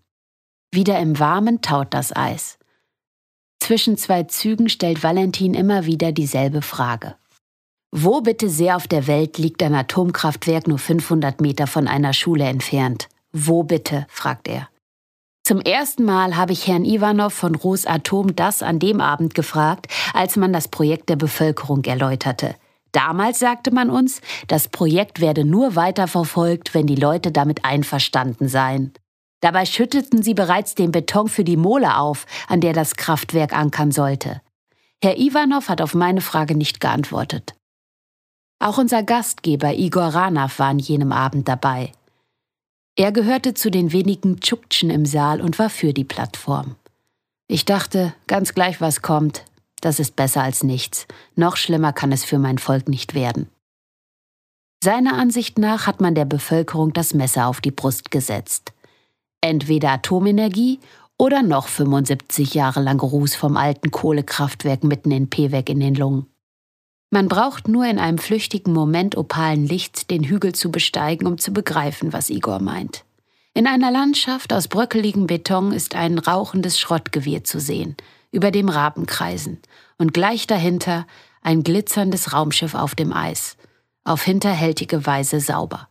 Wieder 0.71 1.01
im 1.01 1.19
Warmen 1.19 1.61
taut 1.61 1.93
das 1.93 2.15
Eis. 2.15 2.61
Zwischen 3.61 3.97
zwei 3.97 4.25
Zügen 4.25 4.69
stellt 4.69 5.03
Valentin 5.03 5.55
immer 5.55 5.87
wieder 5.87 6.13
dieselbe 6.13 6.63
Frage. 6.63 7.17
Wo 7.91 8.21
bitte 8.21 8.49
sehr 8.49 8.77
auf 8.77 8.87
der 8.87 9.07
Welt 9.07 9.39
liegt 9.39 9.63
ein 9.63 9.75
Atomkraftwerk 9.75 10.69
nur 10.69 10.79
500 10.79 11.41
Meter 11.41 11.67
von 11.67 11.89
einer 11.89 12.13
Schule 12.13 12.45
entfernt? 12.45 13.09
Wo 13.33 13.63
bitte? 13.63 14.07
fragt 14.09 14.49
er. 14.49 14.69
Zum 15.45 15.61
ersten 15.61 16.05
Mal 16.05 16.37
habe 16.37 16.53
ich 16.53 16.67
Herrn 16.67 16.85
Ivanov 16.85 17.33
von 17.33 17.55
Rosatom 17.55 18.35
das 18.35 18.63
an 18.63 18.81
dem 18.81 19.01
Abend 19.01 19.35
gefragt, 19.35 19.87
als 20.13 20.37
man 20.37 20.53
das 20.53 20.69
Projekt 20.69 21.09
der 21.09 21.17
Bevölkerung 21.17 21.85
erläuterte. 21.85 22.57
Damals 22.91 23.39
sagte 23.39 23.71
man 23.71 23.89
uns, 23.89 24.21
das 24.49 24.69
Projekt 24.69 25.21
werde 25.21 25.45
nur 25.45 25.77
weiterverfolgt, 25.77 26.75
wenn 26.75 26.87
die 26.87 26.97
Leute 26.97 27.31
damit 27.31 27.65
einverstanden 27.65 28.49
seien. 28.49 28.93
Dabei 29.41 29.67
schütteten 29.67 30.23
sie 30.23 30.35
bereits 30.35 30.75
den 30.75 30.93
Beton 30.93 31.29
für 31.29 31.45
die 31.45 31.57
Mole 31.57 31.97
auf, 31.97 32.27
an 32.49 32.61
der 32.61 32.73
das 32.73 32.97
Kraftwerk 32.97 33.53
ankern 33.53 33.93
sollte. 33.93 34.41
Herr 35.03 35.19
Ivanov 35.19 35.69
hat 35.69 35.83
auf 35.83 35.95
meine 35.95 36.21
Frage 36.21 36.57
nicht 36.57 36.81
geantwortet. 36.81 37.55
Auch 38.59 38.79
unser 38.79 39.03
Gastgeber 39.03 39.75
Igor 39.75 40.09
Ranav 40.09 40.59
war 40.59 40.69
an 40.69 40.79
jenem 40.79 41.13
Abend 41.13 41.47
dabei. 41.47 41.93
Er 42.97 43.13
gehörte 43.13 43.53
zu 43.53 43.71
den 43.71 43.93
wenigen 43.93 44.41
Tschuktschen 44.41 44.89
im 44.89 45.05
Saal 45.05 45.43
und 45.43 45.59
war 45.59 45.69
für 45.69 45.93
die 45.93 46.05
Plattform. 46.05 46.77
Ich 47.47 47.67
dachte, 47.67 48.15
ganz 48.27 48.55
gleich 48.55 48.81
was 48.81 49.03
kommt, 49.03 49.45
das 49.83 50.01
ist 50.01 50.17
besser 50.17 50.43
als 50.43 50.63
nichts. 50.63 51.07
Noch 51.35 51.57
schlimmer 51.57 51.93
kann 51.93 52.11
es 52.11 52.25
für 52.25 52.39
mein 52.39 52.57
Volk 52.57 52.89
nicht 52.89 53.15
werden. 53.15 53.49
Seiner 54.83 55.15
Ansicht 55.15 55.59
nach 55.59 55.87
hat 55.87 56.01
man 56.01 56.15
der 56.15 56.25
Bevölkerung 56.25 56.93
das 56.93 57.13
Messer 57.13 57.47
auf 57.49 57.61
die 57.61 57.71
Brust 57.71 58.11
gesetzt. 58.11 58.73
Entweder 59.47 59.93
Atomenergie 59.93 60.81
oder 61.17 61.45
noch 61.45 61.69
75 61.69 62.55
Jahre 62.55 62.83
lang 62.83 62.99
Ruß 62.99 63.37
vom 63.37 63.57
alten 63.57 63.93
Kohlekraftwerk 63.93 64.83
mitten 64.83 65.13
in 65.13 65.31
Pewek 65.31 65.71
in 65.71 65.79
den 65.79 65.95
Lungen. 65.95 66.27
Man 67.11 67.29
braucht 67.29 67.69
nur 67.69 67.87
in 67.87 68.01
einem 68.01 68.19
flüchtigen 68.19 68.73
Moment 68.73 69.17
opalen 69.17 69.65
Lichts 69.65 70.09
den 70.09 70.25
Hügel 70.25 70.53
zu 70.53 70.73
besteigen, 70.73 71.29
um 71.29 71.39
zu 71.39 71.53
begreifen, 71.53 72.13
was 72.13 72.29
Igor 72.29 72.59
meint. 72.59 73.05
In 73.55 73.69
einer 73.69 73.93
Landschaft 73.93 74.53
aus 74.53 74.67
bröckeligem 74.67 75.29
Beton 75.29 75.71
ist 75.71 75.95
ein 75.95 76.19
rauchendes 76.19 76.81
Schrottgewirr 76.81 77.45
zu 77.45 77.61
sehen, 77.61 77.97
über 78.33 78.51
dem 78.51 78.69
Raben 78.69 79.07
kreisen, 79.07 79.61
und 79.97 80.13
gleich 80.13 80.49
dahinter 80.49 81.07
ein 81.41 81.63
glitzerndes 81.63 82.33
Raumschiff 82.33 82.75
auf 82.75 82.97
dem 82.97 83.13
Eis, 83.13 83.57
auf 84.03 84.25
hinterhältige 84.25 85.07
Weise 85.07 85.39
sauber. 85.39 85.89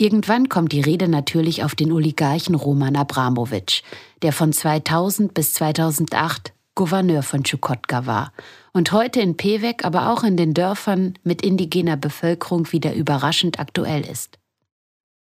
Irgendwann 0.00 0.48
kommt 0.48 0.70
die 0.70 0.80
Rede 0.80 1.08
natürlich 1.08 1.64
auf 1.64 1.74
den 1.74 1.90
Oligarchen 1.90 2.54
Roman 2.54 2.94
Abramowitsch, 2.94 3.82
der 4.22 4.32
von 4.32 4.52
2000 4.52 5.34
bis 5.34 5.54
2008 5.54 6.52
Gouverneur 6.76 7.24
von 7.24 7.42
Tschukotka 7.42 8.06
war 8.06 8.32
und 8.72 8.92
heute 8.92 9.20
in 9.20 9.36
Pewek, 9.36 9.84
aber 9.84 10.12
auch 10.12 10.22
in 10.22 10.36
den 10.36 10.54
Dörfern 10.54 11.14
mit 11.24 11.42
indigener 11.42 11.96
Bevölkerung 11.96 12.70
wieder 12.70 12.94
überraschend 12.94 13.58
aktuell 13.58 14.06
ist. 14.06 14.38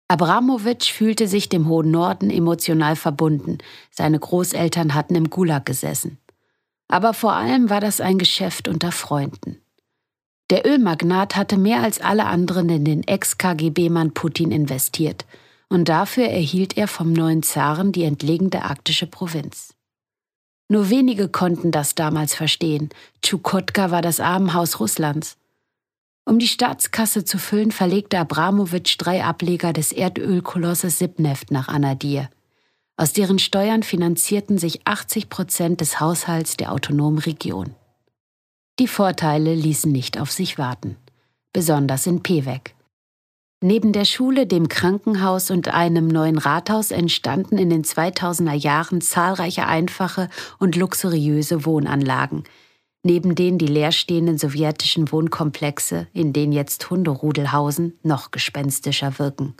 Abramowitsch 0.09 0.91
fühlte 0.91 1.29
sich 1.29 1.47
dem 1.47 1.69
hohen 1.69 1.89
Norden 1.89 2.29
emotional 2.29 2.97
verbunden, 2.97 3.59
seine 3.91 4.19
Großeltern 4.19 4.93
hatten 4.93 5.15
im 5.15 5.29
Gulag 5.29 5.65
gesessen. 5.65 6.17
Aber 6.89 7.13
vor 7.13 7.31
allem 7.31 7.69
war 7.69 7.79
das 7.79 8.01
ein 8.01 8.17
Geschäft 8.17 8.67
unter 8.67 8.91
Freunden. 8.91 9.61
Der 10.51 10.65
Ölmagnat 10.67 11.35
hatte 11.35 11.57
mehr 11.57 11.81
als 11.81 11.99
alle 11.99 12.25
anderen 12.25 12.69
in 12.69 12.85
den 12.85 13.03
Ex-KGB-Mann 13.03 14.13
Putin 14.13 14.51
investiert, 14.51 15.25
und 15.69 15.89
dafür 15.89 16.25
erhielt 16.25 16.77
er 16.77 16.87
vom 16.87 17.11
neuen 17.11 17.41
Zaren 17.41 17.91
die 17.91 18.03
entlegene 18.03 18.63
arktische 18.63 19.07
Provinz. 19.07 19.73
Nur 20.67 20.89
wenige 20.89 21.29
konnten 21.29 21.71
das 21.71 21.95
damals 21.95 22.35
verstehen. 22.35 22.89
Tschukotka 23.21 23.91
war 23.91 24.01
das 24.01 24.19
Armenhaus 24.19 24.79
Russlands. 24.79 25.37
Um 26.25 26.39
die 26.39 26.47
Staatskasse 26.47 27.23
zu 27.23 27.37
füllen, 27.37 27.71
verlegte 27.71 28.17
Abramowitsch 28.17 28.95
drei 28.97 29.23
Ableger 29.23 29.73
des 29.73 29.91
Erdölkolosses 29.91 30.97
Sibneft 30.97 31.51
nach 31.51 31.67
Anadir. 31.67 32.29
Aus 32.97 33.13
deren 33.13 33.37
Steuern 33.39 33.83
finanzierten 33.83 34.57
sich 34.57 34.87
80 34.87 35.29
Prozent 35.29 35.81
des 35.81 35.99
Haushalts 35.99 36.57
der 36.57 36.71
autonomen 36.71 37.19
Region. 37.19 37.75
Die 38.77 38.87
Vorteile 38.87 39.55
ließen 39.55 39.89
nicht 39.89 40.19
auf 40.19 40.33
sich 40.33 40.57
warten, 40.57 40.97
besonders 41.53 42.07
in 42.07 42.23
Pewek. 42.23 42.75
Neben 43.61 43.93
der 43.93 44.03
Schule, 44.03 44.47
dem 44.47 44.67
Krankenhaus 44.67 45.49
und 45.49 45.69
einem 45.69 46.09
neuen 46.09 46.37
Rathaus 46.37 46.91
entstanden 46.91 47.57
in 47.57 47.69
den 47.69 47.85
2000er 47.85 48.53
Jahren 48.53 48.99
zahlreiche 48.99 49.65
einfache 49.65 50.29
und 50.59 50.75
luxuriöse 50.75 51.65
Wohnanlagen, 51.65 52.43
neben 53.01 53.33
denen 53.33 53.59
die 53.59 53.67
leerstehenden 53.67 54.37
sowjetischen 54.37 55.09
Wohnkomplexe, 55.09 56.07
in 56.11 56.33
denen 56.33 56.51
jetzt 56.51 56.89
Hunderudel 56.89 57.53
hausen, 57.53 57.97
noch 58.03 58.31
gespenstischer 58.31 59.19
wirken. 59.19 59.55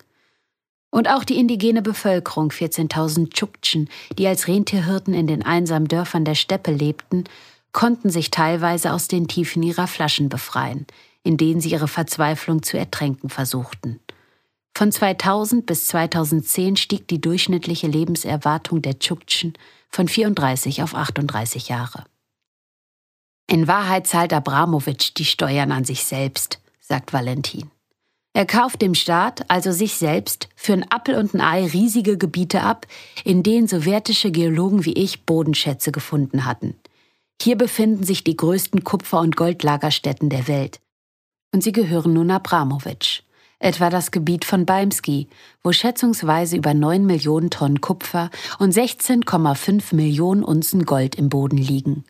Und 0.92 1.10
auch 1.10 1.24
die 1.24 1.40
indigene 1.40 1.82
Bevölkerung, 1.82 2.50
14.000 2.50 3.30
Tschuktschen, 3.30 3.90
die 4.18 4.28
als 4.28 4.50
Rentierhirten 4.50 5.14
in 5.14 5.28
den 5.28 5.42
einsamen 5.42 5.88
Dörfern 5.88 6.26
der 6.26 6.36
Steppe 6.36 6.72
lebten, 6.72 7.24
konnten 7.76 8.10
sich 8.10 8.32
teilweise 8.32 8.92
aus 8.92 9.08
den 9.08 9.28
Tiefen 9.28 9.62
ihrer 9.62 9.86
Flaschen 9.86 10.30
befreien– 10.30 10.88
in 11.26 11.38
denen 11.38 11.60
sie 11.60 11.72
ihre 11.72 11.88
Verzweiflung 11.88 12.64
zu 12.64 12.78
ertränken 12.78 13.30
versuchten. 13.30 14.00
Von 14.78 14.92
2000 14.92 15.66
bis 15.66 15.88
2010 15.88 16.78
stieg 16.78 17.08
die 17.08 17.20
durchschnittliche 17.20 17.88
Lebenserwartung 17.88 18.82
der 18.82 19.00
Tschuktschen 19.00 19.54
von 19.90 20.08
34 20.08 20.84
auf 20.84 20.94
38 20.94 21.68
Jahre. 21.70 22.04
In 23.48 23.68
Wahrheit 23.68 24.06
zahlt 24.06 24.34
Abramowitsch 24.34 25.14
die 25.18 25.26
Steuern 25.26 25.72
an 25.72 25.84
sich 25.84 26.04
selbst, 26.04 26.60
sagt 26.80 27.12
Valentin. 27.12 27.72
Er 28.34 28.46
kauft 28.46 28.82
dem 28.82 28.96
Staat, 28.96 29.50
also 29.50 29.72
sich 29.72 29.96
selbst, 29.96 30.50
für 30.56 30.74
ein 30.74 30.92
Appel 30.92 31.16
und 31.16 31.34
ein 31.34 31.42
Ei 31.42 31.66
riesige 31.66 32.18
Gebiete 32.18 32.62
ab, 32.62 32.86
in 33.24 33.44
denen 33.44 33.68
sowjetische 33.68 34.30
Geologen 34.30 34.86
wie 34.86 34.94
ich 34.94 35.26
Bodenschätze 35.26 35.92
gefunden 35.92 36.46
hatten. 36.46 36.76
Hier 37.42 37.58
befinden 37.58 38.04
sich 38.04 38.24
die 38.24 38.38
größten 38.38 38.84
Kupfer- 38.84 39.20
und 39.20 39.36
Goldlagerstätten 39.36 40.30
der 40.30 40.48
Welt 40.48 40.80
und 41.56 41.62
sie 41.62 41.72
gehören 41.72 42.12
nun 42.12 42.32
Abramowitsch. 42.32 43.22
Etwa 43.60 43.90
das 43.90 44.12
Gebiet 44.12 44.44
von 44.44 44.66
Beimski, 44.66 45.30
wo 45.64 45.72
schätzungsweise 45.72 46.58
über 46.58 46.74
9 46.74 47.06
Millionen 47.06 47.50
Tonnen 47.50 47.80
Kupfer 47.80 48.30
und 48.60 48.74
16,5 48.74 49.96
Millionen 49.96 50.44
Unzen 50.44 50.86
Gold 50.86 51.16
im 51.16 51.30
Boden 51.30 51.58
liegen. 51.58 52.04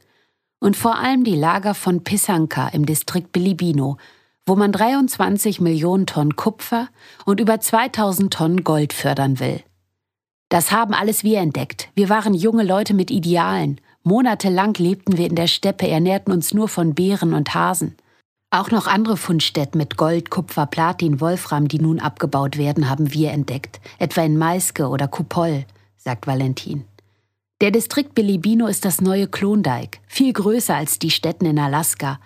Und 0.59 0.75
vor 0.75 0.97
allem 0.97 1.23
die 1.23 1.35
Lager 1.35 1.75
von 1.75 2.03
Pisanka 2.03 2.69
im 2.69 2.87
Distrikt 2.87 3.31
Bilibino, 3.31 3.97
wo 4.47 4.55
man 4.55 4.71
23 4.71 5.61
Millionen 5.61 6.07
Tonnen 6.07 6.35
Kupfer 6.35 6.89
und 7.25 7.39
über 7.39 7.59
2000 7.59 8.33
Tonnen 8.33 8.63
Gold 8.63 8.93
fördern 8.93 9.39
will. 9.39 9.61
Das 10.49 10.71
haben 10.71 10.95
alles 10.95 11.23
wir 11.23 11.39
entdeckt. 11.39 11.89
Wir 11.93 12.09
waren 12.09 12.33
junge 12.33 12.63
Leute 12.63 12.95
mit 12.95 13.11
Idealen. 13.11 13.79
Monatelang 14.07 14.75
lebten 14.75 15.17
wir 15.17 15.25
in 15.25 15.35
der 15.35 15.47
Steppe, 15.47 15.87
ernährten 15.87 16.31
uns 16.31 16.53
nur 16.53 16.69
von 16.69 16.93
Beeren 16.93 17.33
und 17.33 17.55
Hasen. 17.55 17.95
Auch 18.51 18.69
noch 18.69 18.85
andere 18.85 19.17
Fundstätten 19.17 19.79
mit 19.79 19.97
Gold, 19.97 20.29
Kupfer, 20.29 20.67
Platin, 20.67 21.19
Wolfram, 21.19 21.67
die 21.67 21.79
nun 21.79 21.99
abgebaut 21.99 22.55
werden, 22.55 22.87
haben 22.87 23.13
wir 23.13 23.31
entdeckt, 23.31 23.81
etwa 23.97 24.21
in 24.21 24.37
Maiske 24.37 24.89
oder 24.89 25.07
Kupol, 25.07 25.65
sagt 25.97 26.27
Valentin. 26.27 26.83
Der 27.61 27.71
Distrikt 27.71 28.13
Bilibino 28.13 28.67
ist 28.67 28.85
das 28.85 29.01
neue 29.01 29.27
Klondike, 29.27 29.97
viel 30.07 30.33
größer 30.33 30.75
als 30.75 30.99
die 30.99 31.09
Städten 31.09 31.45
in 31.45 31.57
Alaska. 31.57 32.19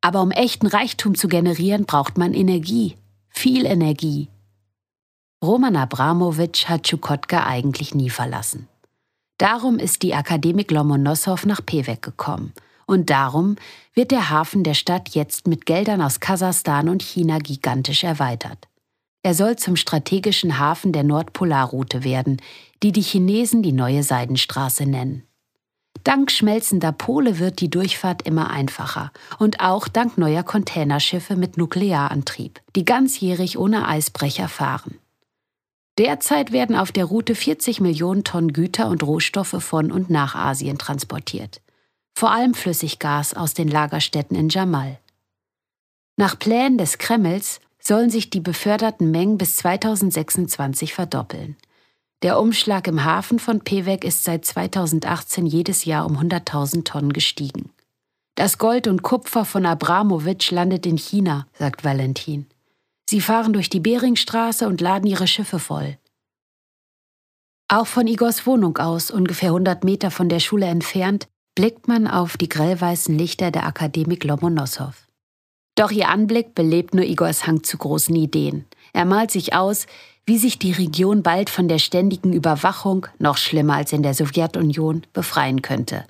Aber 0.00 0.22
um 0.22 0.30
echten 0.30 0.68
Reichtum 0.68 1.16
zu 1.16 1.26
generieren, 1.26 1.86
braucht 1.86 2.18
man 2.18 2.34
Energie, 2.34 2.94
viel 3.30 3.66
Energie. 3.66 4.28
Roman 5.42 5.74
Abramowitsch 5.74 6.66
hat 6.66 6.84
Tschukotka 6.84 7.44
eigentlich 7.44 7.96
nie 7.96 8.10
verlassen. 8.10 8.68
Darum 9.38 9.78
ist 9.78 10.02
die 10.02 10.14
Akademik 10.14 10.70
Lomonossow 10.70 11.44
nach 11.46 11.64
Pewek 11.64 12.02
gekommen– 12.02 12.52
und 12.86 13.10
darum 13.10 13.56
wird 13.94 14.12
der 14.12 14.30
Hafen 14.30 14.62
der 14.62 14.74
Stadt 14.74 15.10
jetzt 15.10 15.46
mit 15.46 15.66
Geldern 15.66 16.00
aus 16.00 16.20
Kasachstan 16.20 16.88
und 16.88 17.02
China 17.02 17.38
gigantisch 17.38 18.04
erweitert. 18.04 18.68
Er 19.22 19.34
soll 19.34 19.56
zum 19.56 19.74
strategischen 19.74 20.58
Hafen 20.58 20.92
der 20.92 21.02
Nordpolarroute 21.02 22.04
werden, 22.04 22.40
die 22.82 22.92
die 22.92 23.02
Chinesen 23.02 23.62
die 23.62 23.72
neue 23.72 24.04
Seidenstraße 24.04 24.86
nennen. 24.86 25.24
Dank 26.04 26.30
schmelzender 26.30 26.92
Pole 26.92 27.40
wird 27.40 27.60
die 27.60 27.70
Durchfahrt 27.70 28.22
immer 28.22 28.50
einfacher 28.50 29.10
und 29.40 29.58
auch 29.60 29.88
dank 29.88 30.16
neuer 30.16 30.44
Containerschiffe 30.44 31.34
mit 31.34 31.56
Nuklearantrieb, 31.56 32.60
die 32.76 32.84
ganzjährig 32.84 33.58
ohne 33.58 33.88
Eisbrecher 33.88 34.46
fahren. 34.46 34.98
Derzeit 35.98 36.52
werden 36.52 36.76
auf 36.76 36.92
der 36.92 37.06
Route 37.06 37.34
40 37.34 37.80
Millionen 37.80 38.24
Tonnen 38.24 38.52
Güter 38.52 38.88
und 38.88 39.02
Rohstoffe 39.02 39.56
von 39.60 39.90
und 39.90 40.10
nach 40.10 40.34
Asien 40.34 40.78
transportiert 40.78 41.60
vor 42.16 42.30
allem 42.30 42.54
Flüssiggas 42.54 43.34
aus 43.34 43.52
den 43.52 43.68
Lagerstätten 43.68 44.38
in 44.38 44.48
Jamal. 44.48 44.98
Nach 46.16 46.38
Plänen 46.38 46.78
des 46.78 46.96
Kremls 46.96 47.60
sollen 47.78 48.08
sich 48.08 48.30
die 48.30 48.40
beförderten 48.40 49.10
Mengen 49.10 49.36
bis 49.36 49.56
2026 49.56 50.94
verdoppeln. 50.94 51.56
Der 52.22 52.40
Umschlag 52.40 52.88
im 52.88 53.04
Hafen 53.04 53.38
von 53.38 53.60
Pewek 53.60 54.02
ist 54.02 54.24
seit 54.24 54.46
2018 54.46 55.44
jedes 55.44 55.84
Jahr 55.84 56.06
um 56.06 56.16
100.000 56.16 56.84
Tonnen 56.84 57.12
gestiegen. 57.12 57.70
Das 58.34 58.56
Gold 58.56 58.86
und 58.86 59.02
Kupfer 59.02 59.44
von 59.44 59.66
Abramowitsch 59.66 60.50
landet 60.50 60.86
in 60.86 60.96
China, 60.96 61.46
sagt 61.52 61.84
Valentin. 61.84 62.46
Sie 63.08 63.20
fahren 63.20 63.52
durch 63.52 63.70
die 63.70 63.80
Beringstraße 63.80 64.66
und 64.66 64.80
laden 64.80 65.06
ihre 65.06 65.26
Schiffe 65.26 65.58
voll. 65.58 65.98
Auch 67.68 67.86
von 67.86 68.06
Igors 68.06 68.46
Wohnung 68.46 68.78
aus, 68.78 69.10
ungefähr 69.10 69.50
100 69.50 69.84
Meter 69.84 70.10
von 70.10 70.28
der 70.28 70.40
Schule 70.40 70.66
entfernt, 70.66 71.28
blickt 71.54 71.88
man 71.88 72.06
auf 72.06 72.36
die 72.36 72.48
grellweißen 72.48 73.16
Lichter 73.16 73.50
der 73.50 73.66
Akademik 73.66 74.24
Lomonossow. 74.24 74.92
Doch 75.76 75.90
ihr 75.90 76.08
Anblick 76.08 76.54
belebt 76.54 76.94
nur 76.94 77.04
Igors 77.04 77.46
Hang 77.46 77.62
zu 77.62 77.76
großen 77.76 78.14
Ideen. 78.14 78.64
Er 78.92 79.04
malt 79.04 79.30
sich 79.30 79.54
aus, 79.54 79.86
wie 80.24 80.38
sich 80.38 80.58
die 80.58 80.72
Region 80.72 81.22
bald 81.22 81.50
von 81.50 81.68
der 81.68 81.78
ständigen 81.78 82.32
Überwachung, 82.32 83.06
noch 83.18 83.36
schlimmer 83.36 83.74
als 83.74 83.92
in 83.92 84.02
der 84.02 84.14
Sowjetunion, 84.14 85.02
befreien 85.12 85.62
könnte. 85.62 86.06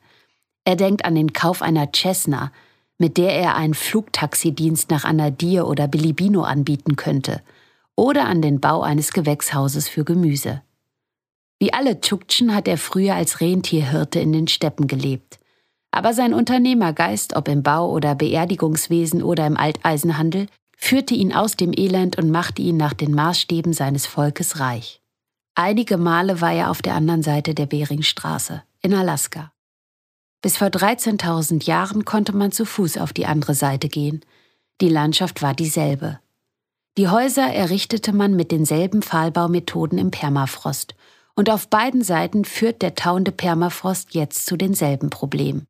Er 0.65 0.77
denkt 0.77 1.05
an 1.05 1.15
den 1.15 1.33
Kauf 1.33 1.63
einer 1.63 1.91
Cessna, 1.95 2.53
mit 2.99 3.17
der 3.19 3.35
er 3.35 3.57
einen 3.57 3.75
Flugtaxidienst 3.75 4.91
nach 4.91 5.05
Anadir 5.05 5.67
oder 5.67 5.89
Bilibino 5.89 6.43
anbieten 6.43 6.97
könnte, 6.97 7.43
oder 7.95 8.27
an 8.27 8.43
den 8.43 8.61
Bau 8.61 8.83
eines 8.83 9.13
Gewächshauses 9.13 9.89
für 9.89 10.05
Gemüse. 10.05 10.63
Wie 11.59 11.73
alle 11.73 12.01
Tschuktschen 12.01 12.55
hat 12.55 12.69
er 12.69 12.77
früher 12.77 13.15
als 13.15 13.41
Rentierhirte 13.41 14.21
in 14.21 14.33
den 14.33 14.49
Steppen 14.49 14.87
gelebt. 14.87 15.39
Aber 15.91 16.13
sein 16.13 16.35
Unternehmergeist, 16.35 17.35
ob 17.37 17.49
im 17.49 17.63
Bau- 17.63 17.91
oder 17.91 18.15
Beerdigungswesen 18.15 19.23
oder 19.23 19.47
im 19.47 19.57
Alteisenhandel, 19.57 20.49
führte 20.77 21.15
ihn 21.15 21.33
aus 21.33 21.57
dem 21.57 21.73
Elend 21.75 22.19
und 22.19 22.31
machte 22.31 22.61
ihn 22.61 22.77
nach 22.77 22.93
den 22.93 23.13
Maßstäben 23.13 23.73
seines 23.73 24.07
Volkes 24.07 24.61
reich. 24.61 25.01
Einige 25.55 25.97
Male 25.97 26.43
war 26.43 26.53
er 26.53 26.71
auf 26.71 26.83
der 26.83 26.95
anderen 26.95 27.23
Seite 27.23 27.55
der 27.55 27.65
Beringstraße, 27.65 28.63
in 28.83 28.93
Alaska. 28.93 29.53
Bis 30.47 30.59
vor 30.59 30.69
13.000 30.69 31.65
Jahren 31.65 32.05
konnte 32.05 32.33
man 32.33 32.53
zu 32.53 32.65
Fuß 32.65 32.99
auf 32.99 33.13
die 33.13 33.27
andere 33.27 33.53
Seite 33.53 33.89
gehen. 33.89 34.21
Die 34.81 34.89
Landschaft 34.89 35.43
war 35.43 35.55
dieselbe. 35.55 36.21
Die 36.97 37.09
Häuser 37.09 37.53
errichtete 37.53 38.13
man 38.13 38.37
mit 38.37 38.53
denselben 38.53 39.03
Pfahlbaumethoden 39.03 39.99
im 39.99 40.13
Permafrost 40.13 40.95
und 41.35 41.51
auf 41.51 41.67
beiden 41.67 42.05
Seiten 42.05 42.45
führt 42.45 42.81
der 42.81 42.95
tauende 42.95 43.33
Permafrost 43.33 44.15
jetzt 44.15 44.47
zu 44.47 44.57
denselben 44.57 45.11
Problemen. 45.11 45.67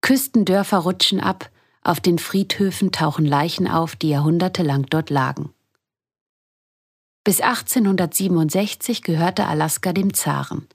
Küstendörfer 0.00 0.78
rutschen 0.78 1.20
ab, 1.20 1.50
auf 1.82 2.00
den 2.00 2.18
Friedhöfen 2.18 2.92
tauchen 2.92 3.26
Leichen 3.26 3.68
auf, 3.68 3.96
die 3.96 4.08
jahrhundertelang 4.08 4.86
dort 4.88 5.10
lagen. 5.10 5.50
Bis 7.22 7.42
1867 7.42 9.02
gehörte 9.02 9.44
Alaska 9.44 9.92
dem 9.92 10.14
Zaren. 10.14 10.66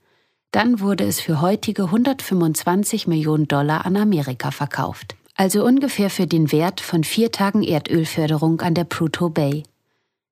Dann 0.52 0.80
wurde 0.80 1.04
es 1.04 1.18
für 1.18 1.40
heutige 1.40 1.84
125 1.84 3.06
Millionen 3.06 3.48
Dollar 3.48 3.86
an 3.86 3.96
Amerika 3.96 4.50
verkauft, 4.50 5.16
also 5.34 5.64
ungefähr 5.64 6.10
für 6.10 6.26
den 6.26 6.52
Wert 6.52 6.82
von 6.82 7.04
vier 7.04 7.32
Tagen 7.32 7.62
Erdölförderung 7.62 8.60
an 8.60 8.74
der 8.74 8.84
Prudhoe 8.84 9.30
Bay. 9.30 9.62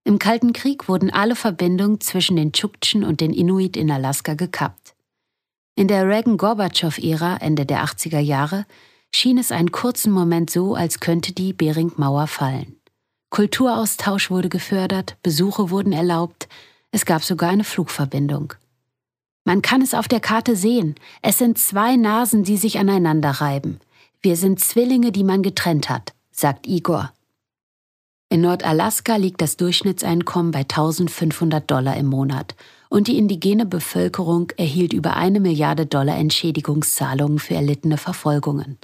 Im 0.04 0.18
Kalten 0.18 0.52
Krieg 0.52 0.88
wurden 0.88 1.10
alle 1.10 1.36
Verbindungen 1.36 2.00
zwischen 2.00 2.36
den 2.36 2.52
Tschuktschen 2.52 3.02
und 3.02 3.22
den 3.22 3.32
Inuit 3.32 3.78
in 3.78 3.90
Alaska 3.90 4.34
gekappt. 4.34 4.94
In 5.74 5.88
der 5.88 6.06
Reagan-Gorbatschow-Ära 6.06 7.38
Ende 7.38 7.64
der 7.64 7.82
80er 7.82 8.18
Jahre 8.18 8.66
schien 9.14 9.38
es 9.38 9.50
einen 9.50 9.72
kurzen 9.72 10.12
Moment 10.12 10.50
so, 10.50 10.74
als 10.74 11.00
könnte 11.00 11.32
die 11.32 11.54
Bering-Mauer 11.54 12.26
fallen. 12.26 12.76
Kulturaustausch 13.30 14.30
wurde 14.30 14.50
gefördert, 14.50 15.16
Besuche 15.22 15.70
wurden 15.70 15.92
erlaubt, 15.92 16.48
es 16.90 17.06
gab 17.06 17.22
sogar 17.22 17.48
eine 17.48 17.64
Flugverbindung. 17.64 18.52
Man 19.44 19.62
kann 19.62 19.82
es 19.82 19.94
auf 19.94 20.08
der 20.08 20.20
Karte 20.20 20.54
sehen, 20.54 20.94
es 21.22 21.38
sind 21.38 21.58
zwei 21.58 21.96
Nasen, 21.96 22.44
die 22.44 22.56
sich 22.56 22.78
aneinander 22.78 23.30
reiben. 23.30 23.80
Wir 24.20 24.36
sind 24.36 24.60
Zwillinge, 24.60 25.12
die 25.12 25.24
man 25.24 25.42
getrennt 25.42 25.88
hat, 25.88 26.12
sagt 26.30 26.66
Igor. 26.66 27.12
In 28.28 28.42
Nordalaska 28.42 29.16
liegt 29.16 29.40
das 29.40 29.56
Durchschnittseinkommen 29.56 30.52
bei 30.52 30.60
1500 30.60 31.68
Dollar 31.68 31.96
im 31.96 32.06
Monat 32.06 32.54
und 32.88 33.08
die 33.08 33.18
indigene 33.18 33.66
Bevölkerung 33.66 34.52
erhielt 34.56 34.92
über 34.92 35.16
eine 35.16 35.40
Milliarde 35.40 35.86
Dollar 35.86 36.16
Entschädigungszahlungen 36.16 37.38
für 37.38 37.54
erlittene 37.54 37.96
Verfolgungen. 37.96 38.78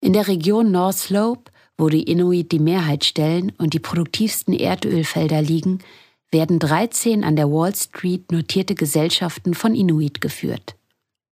In 0.00 0.12
der 0.12 0.28
Region 0.28 0.70
North 0.70 0.98
Slope, 0.98 1.50
wo 1.78 1.88
die 1.88 2.02
Inuit 2.02 2.52
die 2.52 2.58
Mehrheit 2.58 3.04
stellen 3.04 3.52
und 3.56 3.72
die 3.72 3.80
produktivsten 3.80 4.52
Erdölfelder 4.52 5.40
liegen, 5.40 5.78
werden 6.32 6.58
13 6.58 7.24
an 7.24 7.36
der 7.36 7.50
Wall 7.50 7.74
Street 7.74 8.32
notierte 8.32 8.74
Gesellschaften 8.74 9.54
von 9.54 9.74
Inuit 9.74 10.20
geführt. 10.20 10.74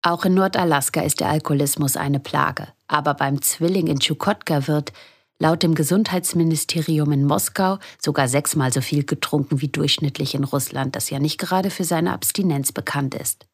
Auch 0.03 0.25
in 0.25 0.35
Nordalaska 0.35 1.01
ist 1.01 1.21
der 1.21 1.29
Alkoholismus 1.29 1.97
eine 1.97 2.21
Plage, 2.21 2.69
aber 2.87 3.15
beim 3.15 3.43
Zwilling 3.43 3.87
in 3.87 3.99
Chukotka 3.99 4.67
wird 4.69 4.93
laut 5.39 5.63
dem 5.63 5.75
Gesundheitsministerium 5.75 7.13
in 7.13 7.25
Moskau 7.25 7.79
sogar 7.99 8.29
sechsmal 8.29 8.73
so 8.73 8.83
viel 8.83 9.05
getrunken 9.05 9.61
wie 9.63 9.69
durchschnittlich 9.69 10.35
in 10.35 10.45
Russland, 10.45 10.97
das 10.97 11.11
ja 11.11 11.19
nicht 11.19 11.39
gerade 11.39 11.71
für 11.71 11.85
seine 11.85 12.13
Abstinenz 12.13 12.73
bekannt 12.73 13.15
ist. 13.15 13.47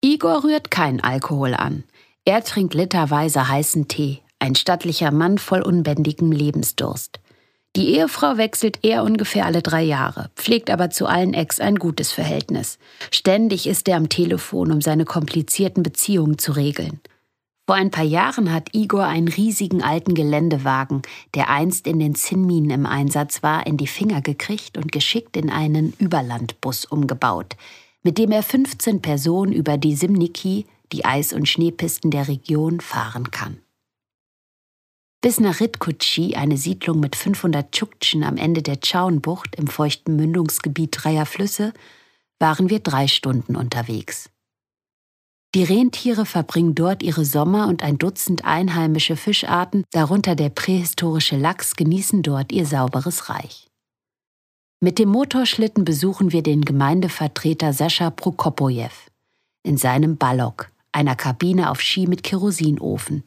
Igor 0.00 0.44
rührt 0.44 0.70
kein 0.70 1.00
Alkohol 1.00 1.54
an. 1.54 1.84
Er 2.24 2.42
trinkt 2.44 2.74
literweise 2.74 3.48
heißen 3.48 3.88
Tee, 3.88 4.22
ein 4.38 4.54
stattlicher 4.54 5.12
Mann 5.12 5.38
voll 5.38 5.62
unbändigem 5.62 6.30
Lebensdurst. 6.30 7.20
Die 7.78 7.94
Ehefrau 7.94 8.38
wechselt 8.38 8.80
er 8.82 9.04
ungefähr 9.04 9.46
alle 9.46 9.62
drei 9.62 9.84
Jahre, 9.84 10.30
pflegt 10.34 10.68
aber 10.68 10.90
zu 10.90 11.06
allen 11.06 11.32
Ex 11.32 11.60
ein 11.60 11.76
gutes 11.76 12.10
Verhältnis. 12.10 12.76
Ständig 13.12 13.68
ist 13.68 13.86
er 13.86 13.96
am 13.96 14.08
Telefon, 14.08 14.72
um 14.72 14.80
seine 14.80 15.04
komplizierten 15.04 15.84
Beziehungen 15.84 16.38
zu 16.38 16.50
regeln. 16.50 16.98
Vor 17.68 17.76
ein 17.76 17.92
paar 17.92 18.02
Jahren 18.02 18.52
hat 18.52 18.74
Igor 18.74 19.04
einen 19.04 19.28
riesigen 19.28 19.80
alten 19.80 20.14
Geländewagen, 20.14 21.02
der 21.36 21.50
einst 21.50 21.86
in 21.86 22.00
den 22.00 22.16
Zinnminen 22.16 22.70
im 22.70 22.84
Einsatz 22.84 23.44
war, 23.44 23.64
in 23.64 23.76
die 23.76 23.86
Finger 23.86 24.22
gekriegt 24.22 24.76
und 24.76 24.90
geschickt 24.90 25.36
in 25.36 25.48
einen 25.48 25.92
Überlandbus 26.00 26.84
umgebaut, 26.84 27.54
mit 28.02 28.18
dem 28.18 28.32
er 28.32 28.42
15 28.42 29.02
Personen 29.02 29.52
über 29.52 29.78
die 29.78 29.94
Simniki, 29.94 30.66
die 30.90 31.04
Eis- 31.04 31.32
und 31.32 31.48
Schneepisten 31.48 32.10
der 32.10 32.26
Region, 32.26 32.80
fahren 32.80 33.30
kann. 33.30 33.58
Bis 35.20 35.40
nach 35.40 35.58
Ritkutschi, 35.58 36.36
eine 36.36 36.56
Siedlung 36.56 37.00
mit 37.00 37.16
500 37.16 37.72
Tschuktschen 37.72 38.22
am 38.22 38.36
Ende 38.36 38.62
der 38.62 38.80
Tschauenbucht 38.80 39.56
im 39.56 39.66
feuchten 39.66 40.14
Mündungsgebiet 40.14 40.90
dreier 40.92 41.26
Flüsse, 41.26 41.72
waren 42.38 42.70
wir 42.70 42.78
drei 42.78 43.08
Stunden 43.08 43.56
unterwegs. 43.56 44.30
Die 45.54 45.64
Rentiere 45.64 46.24
verbringen 46.24 46.76
dort 46.76 47.02
ihre 47.02 47.24
Sommer 47.24 47.66
und 47.66 47.82
ein 47.82 47.98
Dutzend 47.98 48.44
einheimische 48.44 49.16
Fischarten, 49.16 49.84
darunter 49.90 50.36
der 50.36 50.50
prähistorische 50.50 51.36
Lachs, 51.36 51.74
genießen 51.74 52.22
dort 52.22 52.52
ihr 52.52 52.66
sauberes 52.66 53.28
Reich. 53.28 53.66
Mit 54.80 55.00
dem 55.00 55.08
Motorschlitten 55.08 55.84
besuchen 55.84 56.30
wir 56.30 56.44
den 56.44 56.60
Gemeindevertreter 56.60 57.72
Sascha 57.72 58.10
Prokopojew 58.10 58.92
in 59.64 59.76
seinem 59.76 60.16
Ballok, 60.16 60.70
einer 60.92 61.16
Kabine 61.16 61.70
auf 61.70 61.80
Ski 61.80 62.06
mit 62.06 62.22
Kerosinofen, 62.22 63.24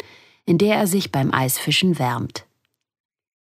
in 0.51 0.57
der 0.57 0.75
er 0.75 0.85
sich 0.85 1.13
beim 1.13 1.33
Eisfischen 1.33 1.97
wärmt. 1.97 2.45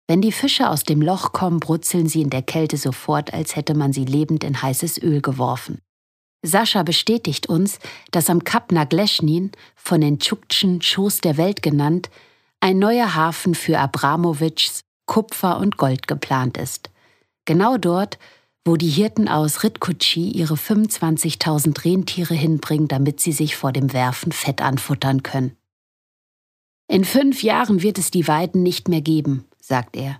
Wenn 0.09 0.19
die 0.19 0.33
Fische 0.33 0.69
aus 0.69 0.83
dem 0.83 1.01
Loch 1.01 1.31
kommen, 1.31 1.61
brutzeln 1.61 2.09
sie 2.09 2.21
in 2.21 2.29
der 2.29 2.41
Kälte 2.41 2.75
sofort, 2.75 3.33
als 3.33 3.55
hätte 3.55 3.75
man 3.75 3.93
sie 3.93 4.03
lebend 4.03 4.43
in 4.43 4.61
heißes 4.61 5.01
Öl 5.01 5.21
geworfen. 5.21 5.79
Sascha 6.43 6.83
bestätigt 6.83 7.47
uns, 7.47 7.79
dass 8.11 8.29
am 8.29 8.43
Kap 8.43 8.73
Nagleschnin, 8.73 9.53
von 9.77 10.01
den 10.01 10.19
Tschuktschen 10.19 10.81
Schoß 10.81 11.21
der 11.21 11.37
Welt 11.37 11.63
genannt, 11.63 12.09
ein 12.59 12.77
neuer 12.77 13.15
Hafen 13.15 13.55
für 13.55 13.79
Abramowitschs 13.79 14.81
Kupfer 15.05 15.59
und 15.59 15.77
Gold 15.77 16.09
geplant 16.09 16.57
ist. 16.57 16.89
Genau 17.45 17.77
dort, 17.77 18.19
wo 18.65 18.75
die 18.75 18.89
Hirten 18.89 19.29
aus 19.29 19.63
Ritkutschi 19.63 20.31
ihre 20.31 20.55
25.000 20.55 21.85
Rentiere 21.85 22.33
hinbringen, 22.33 22.89
damit 22.89 23.21
sie 23.21 23.31
sich 23.31 23.55
vor 23.55 23.71
dem 23.71 23.93
Werfen 23.93 24.33
Fett 24.33 24.61
anfuttern 24.61 25.23
können. 25.23 25.55
In 26.87 27.03
fünf 27.03 27.43
Jahren 27.43 27.81
wird 27.81 27.97
es 27.97 28.11
die 28.11 28.27
Weiden 28.27 28.63
nicht 28.63 28.87
mehr 28.87 29.01
geben, 29.01 29.45
sagt 29.59 29.97
er. 29.97 30.19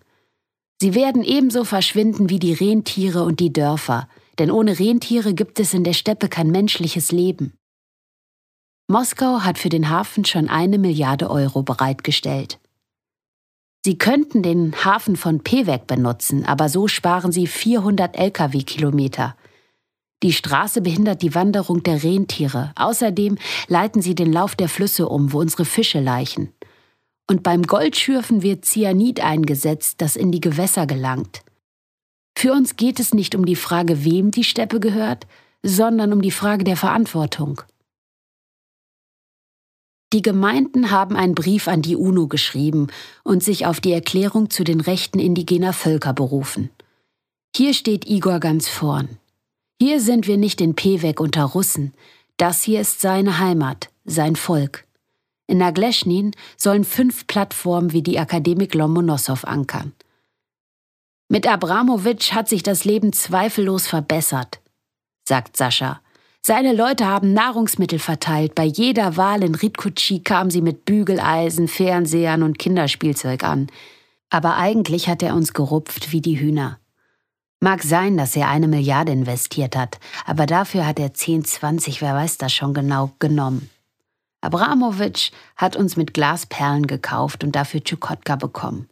Sie 0.81 0.93
werden 0.93 1.23
ebenso 1.23 1.63
verschwinden 1.63 2.29
wie 2.29 2.39
die 2.39 2.53
Rentiere 2.53 3.23
und 3.23 3.39
die 3.39 3.53
Dörfer, 3.53 4.07
denn 4.37 4.51
ohne 4.51 4.77
Rentiere 4.77 5.33
gibt 5.33 5.59
es 5.59 5.73
in 5.73 5.83
der 5.83 5.93
Steppe 5.93 6.29
kein 6.29 6.51
menschliches 6.51 7.11
Leben. 7.11 7.53
Moskau 8.87 9.41
hat 9.41 9.57
für 9.57 9.69
den 9.69 9.89
Hafen 9.89 10.23
schon 10.23 10.49
eine 10.49 10.77
Milliarde 10.77 11.29
Euro 11.29 11.63
bereitgestellt. 11.63 12.59
Sie 13.83 13.97
könnten 13.97 14.43
den 14.43 14.85
Hafen 14.85 15.15
von 15.15 15.43
Pewek 15.43 15.87
benutzen, 15.87 16.45
aber 16.45 16.69
so 16.69 16.87
sparen 16.87 17.31
sie 17.31 17.47
400 17.47 18.17
Lkw-Kilometer. 18.17 19.35
Die 20.23 20.33
Straße 20.33 20.81
behindert 20.81 21.21
die 21.21 21.35
Wanderung 21.35 21.83
der 21.83 22.03
Rentiere. 22.03 22.71
Außerdem 22.75 23.37
leiten 23.67 24.01
sie 24.01 24.15
den 24.15 24.33
Lauf 24.33 24.55
der 24.55 24.69
Flüsse 24.69 25.07
um, 25.07 25.31
wo 25.31 25.39
unsere 25.39 25.65
Fische 25.65 25.99
laichen. 25.99 26.53
Und 27.29 27.43
beim 27.43 27.63
Goldschürfen 27.63 28.41
wird 28.41 28.65
Cyanid 28.65 29.19
eingesetzt, 29.19 30.01
das 30.01 30.15
in 30.15 30.31
die 30.31 30.41
Gewässer 30.41 30.87
gelangt. 30.87 31.41
Für 32.37 32.53
uns 32.53 32.77
geht 32.77 32.99
es 32.99 33.13
nicht 33.13 33.35
um 33.35 33.45
die 33.45 33.55
Frage, 33.55 34.03
wem 34.05 34.31
die 34.31 34.43
Steppe 34.43 34.79
gehört, 34.79 35.27
sondern 35.63 36.13
um 36.13 36.21
die 36.21 36.31
Frage 36.31 36.63
der 36.63 36.77
Verantwortung. 36.77 37.61
Die 40.13 40.21
Gemeinden 40.21 40.89
haben 40.89 41.17
einen 41.17 41.35
Brief 41.35 41.67
an 41.67 41.81
die 41.81 41.97
UNO 41.97 42.27
geschrieben 42.27 42.87
und 43.23 43.43
sich 43.43 43.65
auf 43.65 43.81
die 43.81 43.91
Erklärung 43.91 44.49
zu 44.49 44.63
den 44.63 44.79
Rechten 44.79 45.19
indigener 45.19 45.73
Völker 45.73 46.13
berufen. 46.13 46.69
Hier 47.55 47.73
steht 47.73 48.07
Igor 48.07 48.39
ganz 48.39 48.69
vorn. 48.69 49.17
Hier 49.79 50.01
sind 50.01 50.25
wir 50.25 50.37
nicht 50.37 50.59
in 50.59 50.75
Pewek 50.75 51.19
unter 51.19 51.43
Russen. 51.43 51.93
Das 52.37 52.63
hier 52.63 52.81
ist 52.81 52.99
seine 52.99 53.37
Heimat, 53.37 53.89
sein 54.05 54.35
Volk. 54.35 54.85
In 55.45 55.59
Nagleschnin 55.59 56.31
sollen 56.57 56.83
fünf 56.83 57.27
Plattformen 57.27 57.93
wie 57.93 58.01
die 58.01 58.17
Akademik 58.17 58.73
Lomonossow 58.73 59.43
ankern. 59.43 59.93
Mit 61.29 61.47
Abramowitsch 61.47 62.31
hat 62.33 62.49
sich 62.49 62.63
das 62.63 62.85
Leben 62.85 63.13
zweifellos 63.13 63.85
verbessert, 63.87 64.59
sagt 65.27 65.57
Sascha. 65.57 66.01
Seine 66.41 66.73
Leute 66.73 67.05
haben 67.05 67.33
Nahrungsmittel 67.33 67.99
verteilt. 67.99 68.55
Bei 68.55 68.63
jeder 68.63 69.15
Wahl 69.17 69.43
in 69.43 69.53
Ritkutschi 69.53 70.21
kamen 70.21 70.49
sie 70.49 70.61
mit 70.61 70.85
Bügeleisen, 70.85 71.67
Fernsehern 71.67 72.41
und 72.41 72.57
Kinderspielzeug 72.57 73.43
an. 73.43 73.67
Aber 74.29 74.55
eigentlich 74.55 75.07
hat 75.07 75.21
er 75.21 75.35
uns 75.35 75.53
gerupft 75.53 76.11
wie 76.11 76.21
die 76.21 76.39
Hühner. 76.39 76.79
Mag 77.59 77.81
sein, 77.81 78.17
dass 78.17 78.35
er 78.35 78.49
eine 78.49 78.67
Milliarde 78.67 79.11
investiert 79.11 79.75
hat, 79.75 79.99
aber 80.25 80.45
dafür 80.45 80.85
hat 80.85 80.99
er 80.99 81.13
10, 81.13 81.43
20, 81.43 82.01
wer 82.01 82.13
weiß 82.13 82.37
das 82.37 82.53
schon 82.53 82.73
genau, 82.73 83.11
genommen. 83.19 83.69
Abramowitsch 84.41 85.31
hat 85.55 85.75
uns 85.75 85.97
mit 85.97 86.13
Glasperlen 86.13 86.85
gekauft 86.85 87.43
und 87.43 87.55
dafür 87.55 87.83
Tschukotka 87.83 88.35
bekommen. 88.35 88.87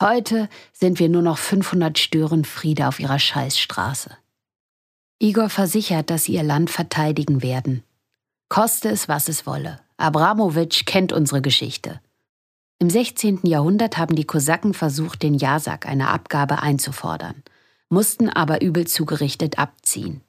Heute 0.00 0.48
sind 0.72 0.98
wir 0.98 1.08
nur 1.08 1.22
noch 1.22 1.38
500 1.38 1.98
Störenfriede 1.98 2.88
auf 2.88 2.98
ihrer 2.98 3.18
Scheißstraße. 3.18 4.16
Igor 5.20 5.50
versichert, 5.50 6.10
dass 6.10 6.24
sie 6.24 6.34
ihr 6.34 6.44
Land 6.44 6.70
verteidigen 6.70 7.42
werden. 7.42 7.82
Koste 8.48 8.88
es, 8.88 9.08
was 9.08 9.28
es 9.28 9.46
wolle. 9.46 9.80
Abramowitsch 9.96 10.86
kennt 10.86 11.12
unsere 11.12 11.42
Geschichte. 11.42 12.00
Im 12.78 12.88
16. 12.88 13.40
Jahrhundert 13.42 13.98
haben 13.98 14.14
die 14.14 14.24
Kosaken 14.24 14.72
versucht, 14.72 15.24
den 15.24 15.34
Jasak, 15.34 15.86
eine 15.86 16.08
Abgabe, 16.08 16.62
einzufordern, 16.62 17.42
mussten 17.88 18.28
aber 18.28 18.62
übel 18.62 18.86
zugerichtet 18.86 19.58
abziehen. 19.58 20.20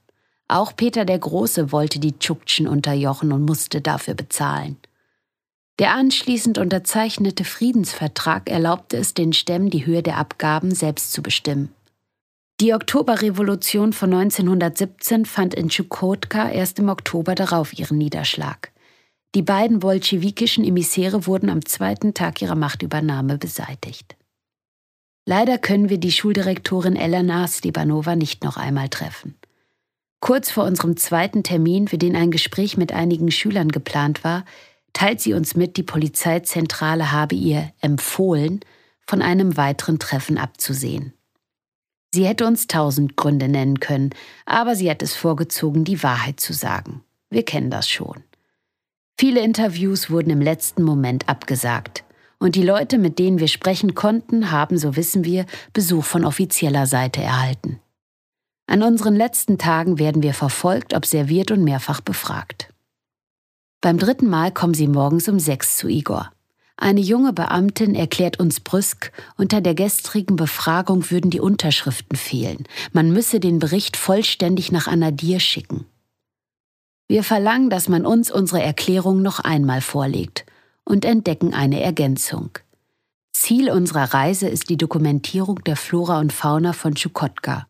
Auch 0.48 0.76
Peter 0.76 1.06
der 1.06 1.19
Große 1.19 1.72
wollte 1.72 2.00
die 2.00 2.17
Tschuktschen 2.17 2.67
unterjochen 2.67 3.32
und 3.32 3.45
musste 3.45 3.82
dafür 3.82 4.15
bezahlen. 4.15 4.78
Der 5.80 5.93
anschließend 5.93 6.58
unterzeichnete 6.58 7.45
Friedensvertrag 7.45 8.50
erlaubte 8.50 8.98
es 8.98 9.13
den 9.13 9.32
Stämmen, 9.32 9.69
die 9.69 9.86
Höhe 9.86 10.04
der 10.04 10.17
Abgaben 10.17 10.76
selbst 10.76 11.13
zu 11.13 11.22
bestimmen. 11.22 11.74
Die 12.60 12.74
Oktoberrevolution 12.74 13.93
von 13.93 14.13
1917 14.13 15.26
fand 15.26 15.54
in 15.54 15.69
Tschukotka 15.69 16.50
erst 16.50 16.80
im 16.80 16.89
Oktober 16.89 17.34
darauf 17.34 17.78
ihren 17.78 17.98
Niederschlag. 17.98 18.72
Die 19.36 19.43
beiden 19.43 19.80
bolschewikischen 19.80 20.65
Emissäre 20.65 21.26
wurden 21.26 21.50
am 21.50 21.63
zweiten 21.63 22.13
Tag 22.13 22.41
ihrer 22.41 22.56
Machtübernahme 22.56 23.38
beseitigt. 23.38 24.17
Leider 25.25 25.58
können 25.58 25.89
wir 25.89 25.97
die 25.97 26.12
Schuldirektorin 26.12 26.95
Elena 26.95 27.47
Stepanova 27.47 28.15
nicht 28.15 28.43
noch 28.43 28.58
einmal 28.58 28.89
treffen. 28.89 29.36
Kurz 30.21 30.51
vor 30.51 30.65
unserem 30.65 30.97
zweiten 30.97 31.43
Termin, 31.43 31.88
für 31.88 31.97
den 31.97 32.15
ein 32.15 32.32
Gespräch 32.32 32.77
mit 32.77 32.91
einigen 32.91 33.32
Schülern 33.32 33.69
geplant 33.69 34.23
war, 34.23 34.43
teilt 34.93 35.21
sie 35.21 35.34
uns 35.34 35.55
mit, 35.55 35.77
die 35.77 35.84
Polizeizentrale 35.84 37.12
habe 37.12 37.36
ihr 37.36 37.71
empfohlen, 37.79 38.60
von 39.08 39.21
einem 39.21 39.55
weiteren 39.58 39.97
Treffen 39.97 40.38
abzusehen. 40.38 41.13
Sie 42.13 42.25
hätte 42.25 42.45
uns 42.45 42.67
tausend 42.67 43.15
Gründe 43.15 43.47
nennen 43.47 43.79
können, 43.79 44.12
aber 44.45 44.75
sie 44.75 44.89
hat 44.89 45.01
es 45.03 45.15
vorgezogen, 45.15 45.84
die 45.84 46.01
Wahrheit 46.03 46.39
zu 46.39 46.53
sagen. 46.53 47.03
Wir 47.29 47.43
kennen 47.43 47.69
das 47.69 47.89
schon. 47.89 48.23
Viele 49.19 49.41
Interviews 49.41 50.10
wurden 50.10 50.32
im 50.32 50.41
letzten 50.41 50.84
Moment 50.84 51.29
abgesagt. 51.29 52.03
Und 52.39 52.56
die 52.56 52.63
Leute, 52.63 52.97
mit 52.97 53.19
denen 53.19 53.39
wir 53.39 53.49
sprechen 53.49 53.95
konnten, 53.95 54.49
haben, 54.49 54.78
so 54.78 54.95
wissen 54.95 55.25
wir, 55.25 55.45
Besuch 55.73 56.06
von 56.06 56.23
offizieller 56.23 56.88
Seite 56.88 57.21
erhalten. 57.21 57.80
An 58.65 58.82
unseren 58.82 59.15
letzten 59.15 59.58
Tagen 59.58 59.99
werden 59.99 60.23
wir 60.23 60.34
verfolgt, 60.34 60.93
observiert 60.93 61.52
und 61.52 61.63
mehrfach 61.63 61.99
befragt. 62.02 62.73
Beim 63.82 63.97
dritten 63.97 64.30
Mal 64.30 64.54
kommen 64.54 64.73
sie 64.73 64.88
morgens 64.88 65.28
um 65.28 65.39
sechs 65.39 65.75
zu 65.75 65.89
Igor. 65.89 66.32
Eine 66.78 67.02
junge 67.02 67.34
Beamtin 67.34 67.93
erklärt 67.93 68.39
uns 68.39 68.62
brüsk, 68.62 69.12
unter 69.36 69.60
der 69.60 69.75
gestrigen 69.75 70.38
Befragung 70.38 71.12
würden 71.12 71.30
die 71.30 71.41
Unterschriften 71.41 72.15
fehlen. 72.17 72.63
Man 72.93 73.12
müsse 73.12 73.41
den 73.41 73.60
Bericht 73.60 73.97
vollständig 73.97 74.71
nach 74.71 74.88
Anadir 74.88 75.41
schicken. 75.41 75.86
Wir 77.10 77.23
verlangen, 77.23 77.69
dass 77.69 77.89
man 77.89 78.06
uns 78.06 78.32
unsere 78.32 78.62
Erklärung 78.62 79.21
noch 79.21 79.41
einmal 79.41 79.82
vorlegt 79.82 80.45
und 80.89 81.06
entdecken 81.06 81.54
eine 81.54 81.82
Ergänzung. 81.82 82.49
Ziel 83.32 83.71
unserer 83.71 84.13
Reise 84.13 84.49
ist 84.49 84.69
die 84.69 84.78
Dokumentierung 84.78 85.63
der 85.63 85.78
Flora 85.78 86.19
und 86.19 86.34
Fauna 86.34 86.73
von 86.73 86.95
Chukotka. 86.95 87.67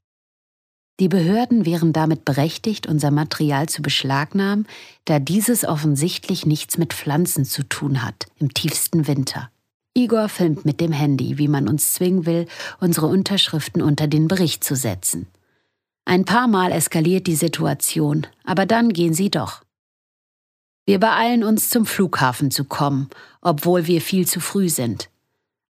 Die 1.00 1.08
Behörden 1.08 1.66
wären 1.66 1.94
damit 1.94 2.26
berechtigt, 2.26 2.88
unser 2.88 3.12
Material 3.12 3.70
zu 3.70 3.82
beschlagnahmen, 3.82 4.68
da 5.06 5.20
dieses 5.20 5.64
offensichtlich 5.64 6.46
nichts 6.46 6.78
mit 6.78 6.94
Pflanzen 6.94 7.46
zu 7.46 7.64
tun 7.64 8.04
hat, 8.04 8.26
im 8.38 8.54
tiefsten 8.54 9.08
Winter. 9.08 9.50
Igor 9.94 10.28
filmt 10.28 10.66
mit 10.66 10.82
dem 10.82 10.92
Handy, 10.92 11.38
wie 11.38 11.48
man 11.48 11.68
uns 11.68 11.94
zwingen 11.94 12.26
will, 12.26 12.48
unsere 12.80 13.08
Unterschriften 13.08 13.82
unter 13.82 14.08
den 14.08 14.28
Bericht 14.28 14.64
zu 14.64 14.76
setzen. 14.76 15.28
Ein 16.06 16.26
paar 16.26 16.48
Mal 16.48 16.72
eskaliert 16.72 17.28
die 17.28 17.36
Situation, 17.36 18.28
aber 18.44 18.66
dann 18.66 18.92
gehen 18.92 19.14
sie 19.14 19.30
doch. 19.30 19.64
Wir 20.90 21.00
beeilen 21.00 21.44
uns 21.44 21.70
zum 21.70 21.86
Flughafen 21.86 22.50
zu 22.50 22.64
kommen, 22.64 23.12
obwohl 23.42 23.86
wir 23.86 24.02
viel 24.02 24.26
zu 24.26 24.40
früh 24.40 24.70
sind. 24.70 25.12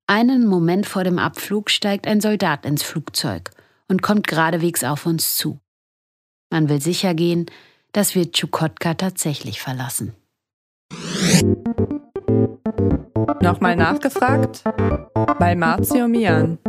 Einen 0.08 0.48
Moment 0.48 0.86
vor 0.86 1.04
dem 1.04 1.20
Abflug 1.20 1.72
steigt 1.72 2.08
ein 2.08 2.22
Soldat 2.22 2.66
ins 2.66 2.84
Flugzeug 2.84 3.52
und 3.90 4.02
kommt 4.02 4.28
geradewegs 4.28 4.86
auf 4.86 5.06
uns 5.06 5.36
zu. 5.36 5.60
Man 6.50 6.70
will 6.70 6.82
sicher 6.82 7.16
gehen, 7.16 7.48
dass 7.92 8.16
wir 8.16 8.32
Tschukotka 8.32 8.94
tatsächlich 8.94 9.60
verlassen. 9.60 10.16
Nochmal 13.42 13.76
nachgefragt? 13.76 14.64
Bei 15.38 15.54
Marzio 15.54 16.08
Mian. 16.08 16.60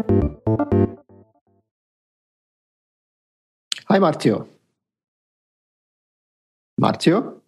Hi 3.89 4.01
Marzio. 4.01 4.49
Marzio? 6.77 7.40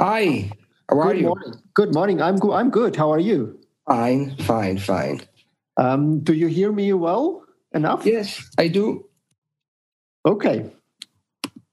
Hi, 0.00 0.52
how 0.90 1.00
are 1.00 1.08
good 1.10 1.18
you? 1.18 1.26
Morning. 1.28 1.54
Good 1.74 1.94
morning. 1.94 2.22
I'm 2.22 2.36
good. 2.38 2.52
I'm 2.54 2.70
good. 2.70 2.96
How 2.96 3.12
are 3.12 3.20
you? 3.20 3.60
Fine, 3.88 4.36
fine, 4.38 4.78
fine. 4.78 5.22
Um, 5.76 6.20
do 6.20 6.34
you 6.34 6.48
hear 6.48 6.72
me 6.72 6.92
well 6.94 7.44
enough? 7.74 8.06
Yes, 8.06 8.42
I 8.58 8.68
do. 8.68 9.06
Okay. 10.26 10.70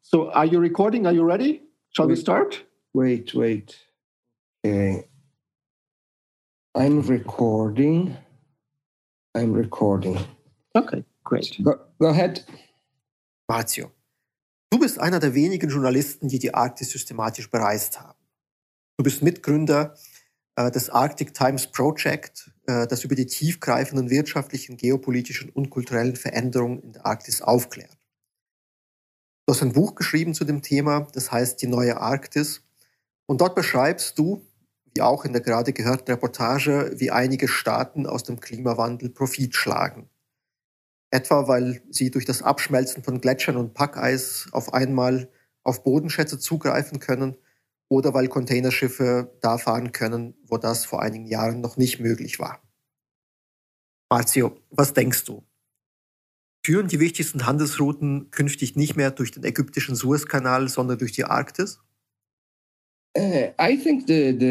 So 0.01 0.31
are 0.31 0.45
you 0.45 0.59
recording? 0.59 1.07
Are 1.07 1.13
you 1.13 1.23
ready? 1.23 1.63
Shall 1.91 2.07
we 2.07 2.15
start? 2.17 2.63
Wait, 2.93 3.33
wait. 3.35 3.77
Okay. 4.65 5.07
I'm 6.75 7.01
recording. 7.03 8.17
I'm 9.35 9.53
recording. 9.53 10.19
Okay, 10.75 11.03
great. 11.23 11.57
Go, 11.63 11.79
go 12.01 12.07
ahead. 12.07 12.43
Marzio, 13.51 13.91
du 14.71 14.79
bist 14.79 14.99
einer 14.99 15.19
der 15.19 15.33
wenigen 15.33 15.69
Journalisten, 15.69 16.27
die 16.27 16.39
die 16.39 16.53
Arktis 16.53 16.91
systematisch 16.91 17.49
bereist 17.49 17.99
haben. 17.99 18.19
Du 18.97 19.03
bist 19.03 19.21
Mitgründer 19.21 19.95
äh, 20.55 20.71
des 20.71 20.89
Arctic 20.89 21.33
Times 21.33 21.67
Project, 21.67 22.51
äh, 22.65 22.87
das 22.87 23.03
über 23.03 23.15
die 23.15 23.27
tiefgreifenden 23.27 24.09
wirtschaftlichen, 24.09 24.77
geopolitischen 24.77 25.49
und 25.49 25.69
kulturellen 25.69 26.15
Veränderungen 26.15 26.79
in 26.81 26.93
der 26.93 27.05
Arktis 27.05 27.41
aufklärt. 27.41 27.97
Du 29.45 29.53
hast 29.53 29.61
ein 29.61 29.71
Buch 29.71 29.95
geschrieben 29.95 30.33
zu 30.33 30.43
dem 30.43 30.61
Thema, 30.61 31.07
das 31.13 31.31
heißt 31.31 31.61
Die 31.61 31.67
neue 31.67 32.01
Arktis. 32.01 32.63
Und 33.27 33.39
dort 33.39 33.55
beschreibst 33.55 34.19
du, 34.19 34.45
wie 34.93 35.01
auch 35.01 35.25
in 35.25 35.31
der 35.31 35.41
gerade 35.41 35.73
gehörten 35.73 36.11
Reportage, 36.11 36.91
wie 36.95 37.11
einige 37.11 37.47
Staaten 37.47 38.05
aus 38.05 38.23
dem 38.23 38.39
Klimawandel 38.39 39.09
Profit 39.09 39.55
schlagen. 39.55 40.09
Etwa 41.09 41.47
weil 41.47 41.81
sie 41.89 42.11
durch 42.11 42.25
das 42.25 42.41
Abschmelzen 42.41 43.03
von 43.03 43.21
Gletschern 43.21 43.57
und 43.57 43.73
Packeis 43.73 44.47
auf 44.51 44.73
einmal 44.73 45.31
auf 45.63 45.83
Bodenschätze 45.83 46.39
zugreifen 46.39 46.99
können 46.99 47.37
oder 47.89 48.13
weil 48.13 48.27
Containerschiffe 48.27 49.37
da 49.41 49.57
fahren 49.57 49.91
können, 49.91 50.35
wo 50.43 50.57
das 50.57 50.85
vor 50.85 51.01
einigen 51.01 51.27
Jahren 51.27 51.61
noch 51.61 51.77
nicht 51.77 51.99
möglich 51.99 52.39
war. 52.39 52.61
Marzio, 54.09 54.59
was 54.69 54.93
denkst 54.93 55.25
du? 55.25 55.45
Führen 56.65 56.87
die 56.87 56.99
wichtigsten 56.99 57.45
Handelsrouten 57.45 58.31
künftig 58.31 58.75
nicht 58.75 58.95
mehr 58.95 59.11
durch 59.11 59.31
den 59.31 59.43
ägyptischen 59.43 59.95
Suezkanal, 59.95 60.67
sondern 60.67 60.97
durch 60.97 61.13
die 61.13 61.23
Arktis? 61.23 61.79
Uh, 61.79 61.79
I 61.79 61.81
think 61.81 61.85
the, 61.85 63.06
the, 63.06 63.06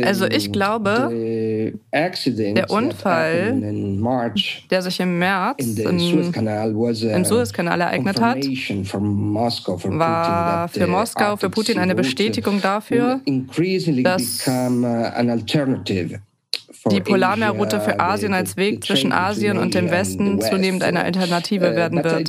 Also 0.05 0.27
ich 0.27 0.51
glaube, 0.53 1.09
the 1.11 1.73
accident 1.93 2.59
der 2.59 2.71
Unfall, 2.71 3.47
happened 3.47 3.65
in 3.65 4.01
March 4.01 4.67
der 4.71 4.83
sich 4.83 4.99
im 5.01 5.19
März 5.19 5.79
im 5.79 5.99
Suezkanal 7.25 7.81
ereignet 7.81 8.21
hat, 8.21 8.45
war 9.85 10.69
für 10.69 10.87
Moskau, 10.87 11.37
für 11.37 11.51
Putin 11.51 11.79
eine 11.79 11.95
Bestätigung 11.95 12.61
dafür, 12.61 13.21
dass 14.03 14.49
uh, 14.49 14.51
an 14.51 15.31
alternative 15.31 16.21
for 16.73 16.93
die 16.93 17.01
Polarmeerroute 17.01 17.81
für 17.81 17.99
Asien 18.01 18.35
als 18.35 18.57
Weg 18.57 18.85
zwischen 18.85 19.13
Asien 19.13 19.59
und 19.59 19.75
dem 19.75 19.91
Westen 19.91 20.41
zunehmend 20.41 20.83
eine 20.83 21.03
Alternative 21.05 21.71
Uh, 21.71 21.75
werden 21.77 22.05
wird. 22.05 22.29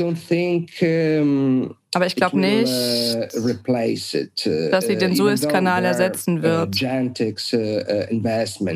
Aber 1.97 2.05
ich 2.05 2.15
glaube 2.15 2.37
nicht, 2.39 2.71
uh, 2.71 3.39
uh, 3.39 4.69
dass 4.69 4.85
sie 4.85 4.97
den 4.97 5.15
Suezkanal 5.15 5.83
ersetzen 5.83 6.37
uh, 6.37 6.43
wird. 6.43 6.75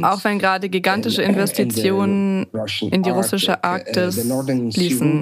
Auch 0.03 0.23
wenn 0.23 0.39
gerade 0.39 0.69
gigantische 0.69 1.21
Investitionen 1.21 2.47
in 2.89 3.03
die 3.03 3.11
russische 3.11 3.63
Arktis 3.63 4.27
fließen. 4.73 5.21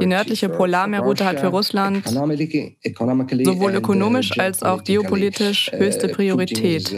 Die 0.00 0.06
nördliche 0.06 0.48
Polarmeerroute 0.48 1.24
hat 1.24 1.40
für 1.40 1.48
Russland 1.48 2.06
sowohl 2.06 3.74
ökonomisch 3.74 4.38
als 4.38 4.62
auch 4.62 4.84
geopolitisch 4.84 5.72
höchste 5.72 6.06
Priorität. 6.08 6.94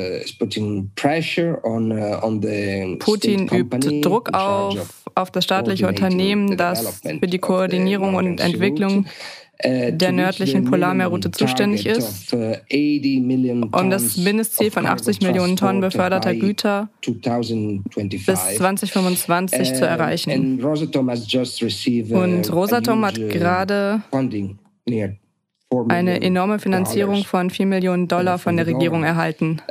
Putin 2.99 3.49
übt 3.49 4.01
Druck 4.03 4.35
auf, 4.35 5.00
auf 5.23 5.31
das 5.31 5.45
staatliche 5.45 5.87
Unternehmen, 5.87 6.57
das 6.57 7.01
für 7.03 7.27
die 7.27 7.39
Koordinierung 7.39 8.15
und 8.15 8.41
Entwicklung 8.41 9.07
uh, 9.65 9.91
der 9.91 10.13
nördlichen 10.13 10.65
Polarmeerroute 10.65 11.31
zuständig 11.31 11.87
ist, 11.87 12.33
uh, 12.33 12.55
80 12.71 13.21
million 13.23 13.65
um 13.65 13.91
das 13.91 14.17
Mindestziel 14.17 14.71
von 14.71 14.85
cargo 14.85 15.01
80 15.03 15.21
Millionen 15.23 15.57
Tonnen 15.57 15.81
beförderter 15.81 16.35
Güter 16.35 16.89
2025. 17.03 18.27
bis 18.27 18.57
2025 18.57 19.75
zu 19.75 19.85
Uh, 19.85 19.87
erreichen. 19.87 20.61
uh, 20.63 22.17
Und 22.17 22.51
a 22.51 22.53
Rosatom 22.53 23.05
hat 23.05 23.19
uh, 23.19 23.29
gerade 23.29 24.03
funding 24.11 24.59
near 24.87 25.09
4 25.09 25.17
eine 25.89 26.21
enorme 26.21 26.59
Finanzierung 26.59 27.23
von 27.25 27.49
4 27.51 27.67
Millionen 27.67 28.09
Dollar 28.09 28.39
von 28.39 28.57
der 28.57 28.67
Regierung 28.67 29.05
erhalten. 29.05 29.63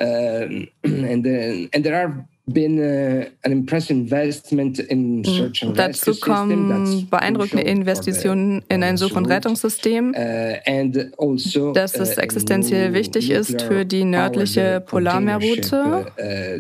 Been 2.54 2.80
uh, 2.80 3.26
an 3.44 3.52
impressive 3.52 3.92
investment 3.92 4.80
in 4.80 5.24
search 5.24 5.62
and 5.64 5.78
Dazu 5.78 6.20
kommen 6.20 7.08
for 7.10 7.22
Investitionen 7.22 8.64
in 8.70 8.84
ein 8.84 8.98
Such- 8.98 9.16
und. 9.16 9.26
Rettungssystem, 9.28 10.14
Uh, 10.16 10.56
and 10.66 11.12
also, 11.18 11.74
das 11.74 11.96
es 11.96 12.18
a 12.18 12.22
existenziell 12.22 12.94
wichtig 12.94 13.30
ist 13.30 13.62
für 13.62 13.86
die 13.86 14.04
nördliche 14.04 14.82
Polarmeerroute. 14.82 16.08
uh, 16.18 16.60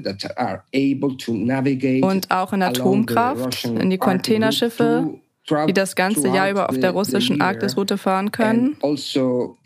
und 2.06 2.32
auch 2.32 2.54
in 2.54 2.62
Atomkraft, 2.62 3.66
in 3.66 3.90
die 3.90 3.98
Containerschiffe, 3.98 5.20
die 5.68 5.74
das 5.74 5.96
ganze 5.96 6.28
Jahr 6.28 6.52
über 6.52 6.70
auf 6.70 6.80
der 6.80 6.92
russischen. 6.92 7.42
Arktisroute 7.42 7.98
fahren 7.98 8.32
können 8.32 8.76
also 8.82 9.58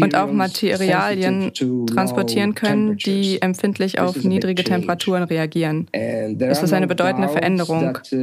und 0.00 0.14
auch 0.14 0.32
Materialien 0.32 1.52
transportieren 1.86 2.54
können, 2.54 2.96
die 2.96 3.40
empfindlich 3.42 4.00
auf 4.00 4.16
niedrige. 4.24 4.62
Temperaturen 4.64 5.24
reagieren. 5.24 5.88
Are 5.94 6.62
ist 6.62 6.72
eine 6.72 6.86
bedeutende 6.86 7.28
Veränderung. 7.28 7.98
uh, 8.12 8.16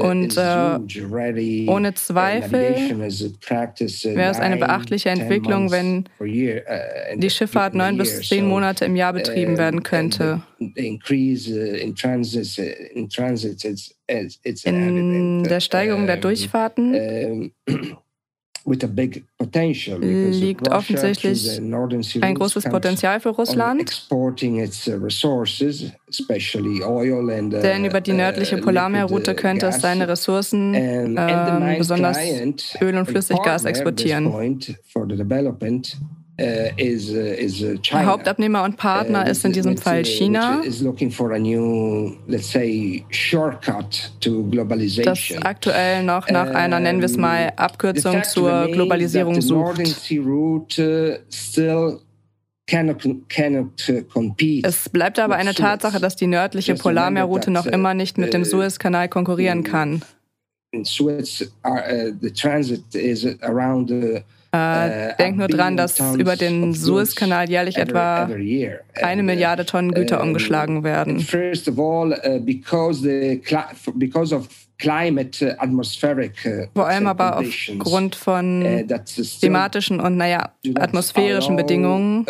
uh, 0.00 0.06
Und, 0.06 0.36
äh, 0.36 1.68
ohne 1.68 1.88
Uh, 1.88 1.94
Zweifel 1.94 2.74
uh, 2.90 4.16
wäre 4.16 4.30
es 4.30 4.40
eine 4.40 4.56
beachtliche 4.56 5.08
10 5.08 5.20
Entwicklung, 5.20 5.70
wenn 5.70 6.04
uh, 6.20 6.24
die 7.16 7.30
Schifffahrt 7.30 7.74
neun 7.74 7.96
bis 7.96 8.28
zehn 8.28 8.46
Monate 8.46 8.84
im 8.84 8.96
Jahr 8.96 9.12
betrieben 9.12 9.58
werden 9.58 9.82
könnte. 9.82 10.42
In 14.64 15.44
der 15.44 15.60
Steigerung 15.60 16.06
der 16.06 16.16
Durchfahrten? 16.18 17.52
liegt 20.40 20.68
offensichtlich 20.68 21.60
ein 22.20 22.34
großes 22.34 22.64
Potenzial 22.64 23.18
für 23.20 23.30
Russland, 23.30 24.08
uh, 24.10 24.26
uh, 24.26 24.30
denn 27.60 27.84
über 27.84 28.00
die 28.00 28.12
nördliche 28.12 28.58
uh, 28.58 28.60
Polarmeerroute 28.60 29.32
liquid, 29.32 29.40
uh, 29.40 29.42
könnte 29.42 29.66
es 29.66 29.80
seine 29.80 30.06
Ressourcen, 30.06 30.70
main 31.14 31.78
besonders 31.78 32.18
Öl 32.80 32.96
und 32.96 33.06
Flüssiggas 33.06 33.64
exportieren. 33.64 34.32
Uh, 36.42 36.70
uh, 36.80 37.74
uh. 37.92 38.06
Hauptabnehmer 38.06 38.64
und 38.64 38.76
Partner 38.76 39.26
ist 39.26 39.44
in 39.44 39.52
diesem 39.52 39.76
Fall 39.76 40.04
China, 40.04 40.62
das 40.64 40.84
aktuell 45.42 46.02
noch 46.02 46.28
nach 46.28 46.50
einer, 46.50 46.80
nennen 46.80 47.00
wir 47.00 47.06
es 47.06 47.16
mal, 47.16 47.52
Abkürzung 47.56 48.24
zur 48.24 48.66
Globalisierung 48.68 49.40
sucht. 49.40 49.80
Es 54.62 54.88
bleibt 54.88 55.18
aber 55.18 55.36
eine 55.36 55.54
Tatsache, 55.54 56.00
dass 56.00 56.16
die 56.16 56.26
nördliche 56.26 56.74
Polarmeerroute 56.74 57.50
noch 57.50 57.66
immer 57.66 57.94
nicht 57.94 58.18
mit 58.18 58.34
dem 58.34 58.44
Suezkanal 58.44 59.08
konkurrieren 59.08 59.62
kann. 59.62 60.02
in 60.72 60.84
Suez, 60.86 61.38
the 61.38 62.32
transit 62.34 62.82
is 62.94 63.26
around 63.42 63.88
Äh, 64.54 65.16
denk 65.16 65.38
nur 65.38 65.48
dran, 65.48 65.78
dass 65.78 65.98
über 66.16 66.36
den 66.36 66.74
Suezkanal 66.74 67.48
jährlich 67.48 67.78
etwa 67.78 68.28
eine 69.00 69.22
Milliarde 69.22 69.64
Tonnen 69.64 69.92
Güter 69.92 70.20
umgeschlagen 70.20 70.84
werden. 70.84 71.20
First 71.20 71.70
of 71.70 71.78
all, 71.78 72.12
uh, 72.12 72.38
because 72.38 73.00
the 73.02 73.40
because 73.94 74.34
of 74.34 74.46
climate, 74.78 75.42
uh, 75.42 75.54
atmospheric, 75.56 76.32
uh, 76.44 76.66
Vor 76.74 76.86
allem 76.86 77.06
aber 77.06 77.38
aufgrund 77.38 78.14
von 78.14 78.86
klimatischen 79.40 80.00
und, 80.00 80.18
naja, 80.18 80.50
atmosphärischen 80.74 81.56
Bedingungen, 81.56 82.26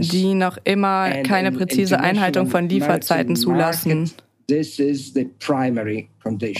die 0.00 0.34
noch 0.34 0.58
immer 0.64 1.10
keine 1.24 1.48
in 1.48 1.56
präzise 1.58 2.00
Einhaltung 2.00 2.46
von 2.46 2.70
Lieferzeiten 2.70 3.36
zulassen. 3.36 4.10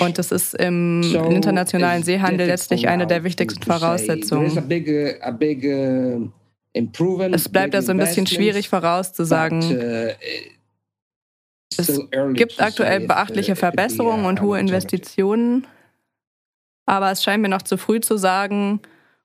Und 0.01 0.19
das 0.19 0.33
ist 0.33 0.55
im 0.55 1.03
internationalen 1.31 2.03
Seehandel 2.03 2.47
letztlich 2.47 2.89
eine 2.89 3.07
der 3.07 3.25
wichtigsten 3.25 3.63
Voraussetzungen. 3.63 4.51
uh, 4.57 6.31
uh, 6.75 7.29
Es 7.33 7.49
bleibt 7.49 7.75
also 7.75 7.93
ein 7.93 7.99
bisschen 7.99 8.27
schwierig 8.27 8.69
vorauszusagen. 8.69 9.63
uh, 9.63 10.11
Es 11.77 12.01
gibt 12.35 12.61
aktuell 12.61 13.01
beachtliche 13.01 13.57
Verbesserungen 13.57 14.27
und 14.27 14.41
hohe. 14.41 14.59
Investitionen. 14.59 15.67
Aber 16.87 17.11
es 17.11 17.23
scheint 17.23 17.43
mir 17.43 17.49
noch 17.49 17.63
zu 17.63 17.79
früh 17.79 18.01
zu 18.01 18.17
sagen, 18.17 18.81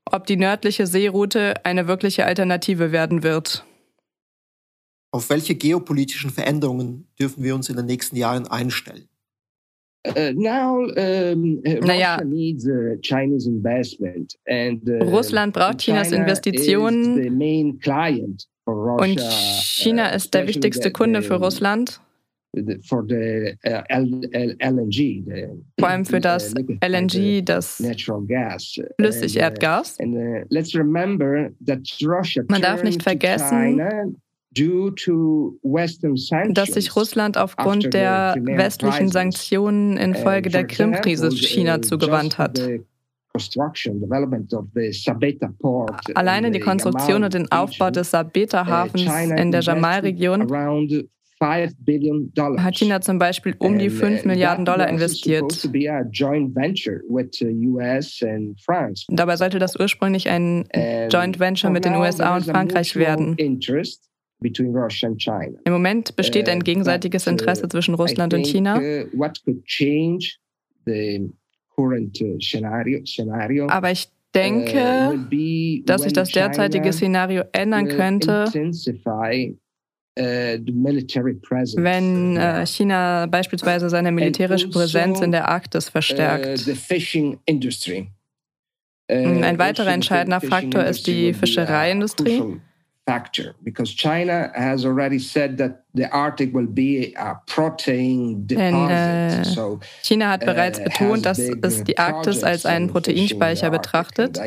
ob 0.05 0.25
die 0.25 0.37
nördliche 0.37 0.87
Seeroute 0.87 1.65
eine 1.65 1.87
wirkliche 1.87 2.25
Alternative 2.25 2.91
werden 2.91 3.23
wird. 3.23 3.65
Auf 5.11 5.29
welche 5.29 5.55
geopolitischen 5.55 6.29
Veränderungen 6.29 7.07
dürfen 7.19 7.43
wir 7.43 7.55
uns 7.55 7.69
in 7.69 7.77
den 7.77 7.85
nächsten 7.85 8.15
Jahren 8.17 8.47
einstellen? 8.47 9.07
Uh, 10.07 10.31
now, 10.33 10.83
um, 10.85 11.57
uh, 11.65 11.85
Naja. 11.85 12.15
Russia 12.15 12.23
needs 12.23 12.65
uh, 12.65 12.95
Chinese 13.01 13.49
investment, 13.49 14.35
and 14.47 14.81
uh, 14.87 15.03
Russland 15.03 15.53
braucht 15.53 15.79
Chinas 15.79 16.09
China 16.09 16.21
Investitionen 16.21 17.17
is 17.17 17.23
the 17.25 17.29
main 17.29 17.77
client 17.79 18.45
for 18.63 19.01
Und 19.01 19.19
Russia, 19.19 19.29
China 19.61 20.11
uh, 20.11 20.15
ist 20.15 20.33
der 20.33 20.47
wichtigste 20.47 20.83
the- 20.85 20.91
Kunde 20.93 21.21
für 21.21 21.35
Russland, 21.35 21.99
the- 22.53 22.79
for 22.87 23.03
the 23.05 23.57
uh, 23.65 23.81
L, 23.89 24.21
L, 24.31 24.55
LNG, 24.59 25.25
the, 25.25 25.47
vor 25.77 25.89
allem 25.89 26.05
für 26.05 26.17
uh, 26.17 26.21
das 26.21 26.53
LNG, 26.81 27.39
uh, 27.39 27.41
das 27.43 27.79
natural 27.81 28.21
gas. 28.25 28.79
Flüssigerdgas. 29.01 29.99
And, 29.99 30.15
uh, 30.15 30.19
and 30.19 30.43
uh, 30.43 30.47
let's 30.49 30.73
remember 30.73 31.51
that 31.65 31.79
Russia 32.01 32.43
Man 32.47 32.61
darf 32.61 32.81
nicht 32.83 33.03
vergessen, 33.03 34.15
Dass 36.53 36.69
sich 36.69 36.95
Russland 36.95 37.38
aufgrund 37.38 37.93
der 37.93 38.36
westlichen. 38.39 39.10
Sanktionen 39.10 39.97
infolge 39.97 40.47
And 40.47 40.53
der 40.53 40.67
Krim-Krise 40.67 41.27
uh, 41.27 41.31
China 41.31 41.81
zugewandt 41.81 42.38
just 42.38 42.39
hat. 42.39 42.60
Alleine 46.15 46.47
in 46.47 46.53
die 46.53 46.60
Konstruktion 46.60 47.23
und 47.23 47.33
den 47.33 47.51
Aufbau 47.51 47.91
des 47.91 48.12
Sabeta-Hafens 48.12 49.07
uh, 49.07 49.33
in 49.36 49.51
der 49.51 49.62
Jamal-Region 49.62 50.51
around 50.51 51.07
5 51.39 51.73
billion 51.86 52.33
dollars. 52.33 52.63
hat 52.63 52.77
China 52.77 52.99
zum 52.99 53.19
Beispiel 53.19 53.55
um 53.60 53.77
die 53.77 53.89
And, 53.89 53.95
5 53.95 54.23
uh, 54.23 54.27
Milliarden 54.27 54.65
Dollar 54.65 54.89
investiert. 54.89 55.43
uh. 59.10 59.15
Dabei 59.15 59.35
sollte 59.35 59.60
das 59.60 59.79
ursprünglich 59.79 60.29
ein 60.29 60.67
Joint 61.12 61.39
Venture 61.39 61.69
mit 61.69 61.85
den 61.85 61.95
USA 61.95 62.35
und 62.35 62.45
Frankreich 62.45 62.95
werden. 62.95 63.35
Im 64.40 65.73
Moment 65.73 66.15
besteht 66.15 66.48
ein 66.48 66.60
Äh, 66.60 66.63
gegenseitiges 66.63 67.25
uh, 67.25 67.31
Interesse 67.31 67.67
zwischen 67.69 67.96
Russland 67.96 68.33
und 68.33 68.46
China. 68.46 68.77
uh, 68.77 69.06
uh, 69.15 69.27
Aber 73.67 73.92
ich 73.92 74.06
uh, 74.06 74.10
denke, 74.35 75.19
dass 75.85 76.04
sich 76.04 76.13
das 76.13 76.31
derzeitige 76.31 76.94
Szenario 76.94 77.44
ändern 77.52 77.88
könnte, 77.88 78.46
uh, 78.48 78.54
wenn 81.77 82.65
China 82.65 83.25
beispielsweise 83.27 83.90
seine 83.90 84.12
militärische 84.12 84.67
also, 84.67 84.79
Präsenz 84.79 85.21
in 85.21 85.31
der 85.31 85.48
Arktis 85.48 85.88
Uh, 85.88 85.92
verstärkt. 85.92 86.67
Ein 89.10 89.58
weiterer 89.58 89.94
entscheidender 89.94 90.42
Faktor 90.42 90.83
ist 90.83 91.08
die 91.08 91.33
Fischereiindustrie. 91.33 92.60
Factor 93.08 93.55
because 93.63 93.95
China 93.95 94.51
has 94.53 94.85
already 94.85 95.17
said 95.17 95.58
that 95.58 95.83
the 95.95 96.12
Arctic 96.12 96.53
will 96.53 96.67
be 96.67 97.13
a 97.15 97.35
protein 97.47 98.45
Denn, 98.45 98.73
deposit. 98.73 98.91
äh, 98.91 99.43
so 99.45 99.79
China 100.03 100.29
hat 100.29 100.41
bereits 100.41 100.77
uh, 100.79 100.83
betont, 100.83 101.25
has 101.25 101.37
dass 101.37 101.39
es 101.39 101.83
die 101.85 101.93
uh, 101.93 102.01
Arktis 102.01 102.43
als 102.43 102.65
einen 102.65 102.89
Proteinspeicher 102.89 103.69
betrachtet 103.69 104.37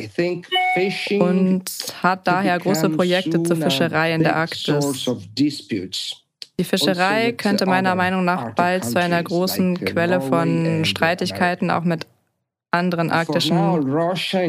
und 1.18 1.64
hat 2.02 2.26
daher 2.26 2.58
große 2.58 2.90
Projekte 2.90 3.42
zur 3.42 3.56
Fischerei 3.56 4.14
in 4.14 4.22
der 4.22 4.36
Arktis. 4.36 5.06
Die 6.58 6.64
Fischerei 6.64 7.24
Also 7.24 7.36
könnte 7.36 7.64
meiner 7.64 7.94
Meinung 7.94 8.26
nach 8.26 8.54
bald 8.54 8.84
zu 8.84 9.00
einer 9.00 9.22
großen 9.22 9.82
Quelle 9.86 10.20
von 10.20 10.84
Streitigkeiten 10.84 11.70
auch 11.70 11.84
mit 11.84 12.06
anderen 12.72 13.10
arktischen 13.10 13.56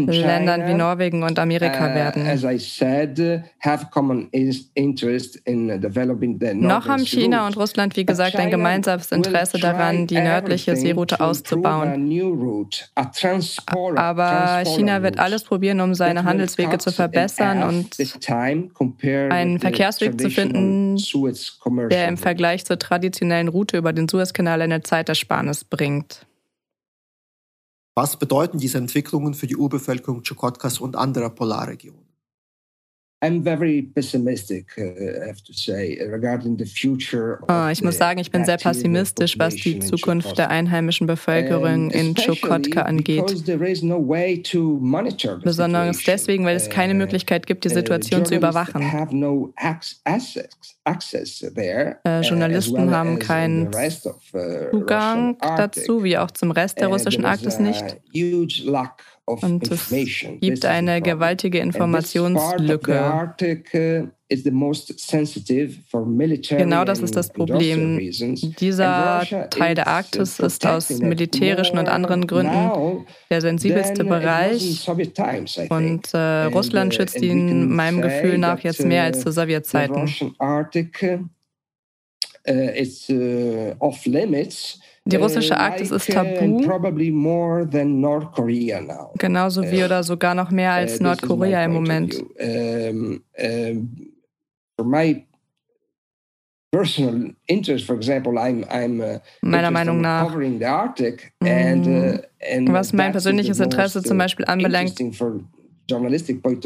Ländern 0.07 0.67
wie 0.67 0.74
Norwegen 0.76 1.24
und 1.24 1.39
Amerika 1.39 1.91
uh, 1.91 1.95
werden. 1.95 2.24
Noch 6.59 6.88
haben 6.88 7.05
China 7.05 7.47
und 7.47 7.57
Russland, 7.57 7.95
wie 7.95 8.05
gesagt, 8.05 8.36
ein 8.36 8.51
gemeinsames 8.51 9.11
Interesse 9.11 9.57
daran, 9.57 10.05
die 10.07 10.19
nördliche 10.19 10.76
Seeroute 10.76 11.19
auszubauen. 11.19 12.11
Aber 13.95 14.63
China 14.65 15.03
wird 15.03 15.19
alles 15.19 15.43
probieren, 15.43 15.82
um 15.82 15.95
seine 15.95 16.24
Handelswege 16.24 16.78
zu 16.78 16.91
verbessern 16.91 17.63
und 17.63 17.97
einen 19.30 19.59
Verkehrsweg 19.59 20.22
zu 20.22 20.30
finden, 20.30 20.97
der 21.89 22.07
im. 22.07 22.17
Vergleich 22.22 22.65
zur 22.65 22.78
traditionellen 22.78 23.47
Route 23.47 23.78
über 23.78 23.93
den 23.93 24.07
Suezkanal 24.07 24.61
eine 24.61 24.84
Zeitersparnis 24.84 25.63
bringt. 25.63 26.28
Was 27.94 28.18
bedeuten 28.18 28.58
diese 28.58 28.78
Entwicklungen 28.78 29.34
für 29.34 29.48
die 29.48 29.58
Urbevölkerung 29.58 30.24
Tschukotkas 30.24 30.80
und 30.80 30.96
anderer 30.96 31.30
Polarregionen? 31.30 32.11
I'm 33.24 33.43
very 33.43 33.84
pessimistic, 33.84 34.65
uh, 34.80 34.82
I 34.82 35.28
have 35.28 35.43
to 35.43 35.53
say, 35.53 35.99
regarding 36.11 36.57
the 36.57 36.65
future. 36.65 37.39
of 37.43 37.49
Ah, 37.49 37.69
Ich 37.72 37.84
muss 37.84 37.97
sagen, 37.97 38.19
ich 38.19 38.32
bin 38.32 38.45
sehr 38.45 38.57
pessimistisch, 38.57 39.38
was 39.38 39.53
die 39.55 39.78
Zukunft 39.78 40.39
der 40.39 40.49
einheimischen 40.49 41.05
Bevölkerung 41.05 41.91
in 41.91 42.15
Chukotka 42.15 42.82
angeht. 42.82 43.24
because 43.28 43.43
there 43.43 43.63
is 43.63 43.84
no 43.84 43.99
way 43.99 44.41
to 44.41 44.80
monitor 44.82 45.38
the 45.38 45.43
Besonders 45.43 46.03
deswegen, 46.03 46.45
weil 46.45 46.55
es 46.55 46.69
keine 46.69 46.93
Uh, 46.93 46.97
Möglichkeit 46.97 47.45
gibt, 47.45 47.63
die 47.63 47.69
uh, 47.69 47.74
Situation 47.74 48.26
zu 48.26 48.34
journalists 48.34 48.72
überwachen. 48.74 48.82
Äh, 52.03 52.22
Journalisten 52.22 52.91
haben 52.91 53.19
keinen 53.19 53.72
the 53.72 53.78
rest 53.78 54.07
of, 54.07 54.15
Zugang 54.72 55.36
Russian 55.36 55.38
Arctic. 55.41 55.84
dazu, 55.84 56.03
wie 56.03 56.17
auch 56.17 56.32
zum 56.32 56.51
Rest 56.51 56.80
der 56.80 56.88
russischen 56.88 57.26
Arktis 57.26 57.59
nicht. 57.59 57.97
Und 59.42 59.72
es 59.72 59.94
gibt 60.42 60.66
eine 60.66 61.02
gewaltige 61.02 61.60
Informationslücke. 61.60 63.34
Genau 66.58 66.86
das 66.86 67.00
ist 67.00 67.16
das 67.16 67.34
Problem. 67.34 68.00
Dieser 68.60 69.24
Teil 69.50 69.76
der 69.76 69.86
is, 69.86 69.92
Arktis 69.92 70.40
ist 70.40 70.66
aus 70.66 70.90
militärischen 70.90 71.78
und 71.78 71.90
anderen 71.90 72.28
Gründen 72.28 73.06
der 73.30 73.42
sensibelste 73.42 74.06
Bereich. 74.06 74.88
Und 75.70 76.14
äh, 76.14 76.18
And, 76.18 76.56
Russland 76.56 76.94
uh, 76.94 76.96
schützt 76.96 77.22
ihn 77.22 77.76
meinem 77.76 78.02
Gefühl 78.02 78.38
nach 78.38 78.60
jetzt 78.60 78.86
mehr 78.86 79.04
als 79.04 79.20
uh, 79.20 79.24
zu 79.24 79.32
Sowjetzeiten. 79.34 80.08
Uh, 82.48 82.52
uh, 82.52 82.72
is 82.76 83.10
uh, 83.10 83.74
off 83.80 84.06
limits. 84.06 84.80
Die 85.06 85.16
russische 85.18 85.54
uh, 85.54 85.58
Arktis 85.58 85.92
ist 85.92 86.10
uh, 86.10 86.14
tabu, 86.14 86.62
probably 86.62 87.12
more 87.12 87.68
than 87.70 88.00
North 88.02 88.32
Korea 88.34 88.82
now. 88.82 89.12
genauso 89.18 89.62
wie 89.64 89.80
äh, 89.82 89.86
oder 89.86 90.04
sogar 90.04 90.34
noch 90.36 90.52
mehr 90.52 90.72
Uh, 90.72 90.76
als 90.76 91.00
Nordkorea 91.00 91.64
im 91.66 91.74
Moment. 91.74 92.14
view. 92.14 93.20
For 94.78 94.86
my 94.86 95.24
personal 96.72 97.34
interest, 97.48 97.86
for 97.86 97.96
example, 97.96 98.38
I'm 98.39 98.64
I'm 98.72 99.02
uh, 99.02 99.20
Meiner 99.42 99.70
Meinung 99.72 99.98
in 99.98 100.02
nach. 100.02 100.28
covering 100.28 100.60
the 100.60 100.66
Arctic, 100.66 101.34
and, 101.42 101.88
uh, 101.88 102.74
Was 102.74 102.94
mein 102.94 103.12
persönliches 103.12 103.60
Interesse 103.60 104.02
zum 104.02 104.18
uh, 104.18 104.24
Beispiel 104.24 104.46
anbelangt, 104.46 105.00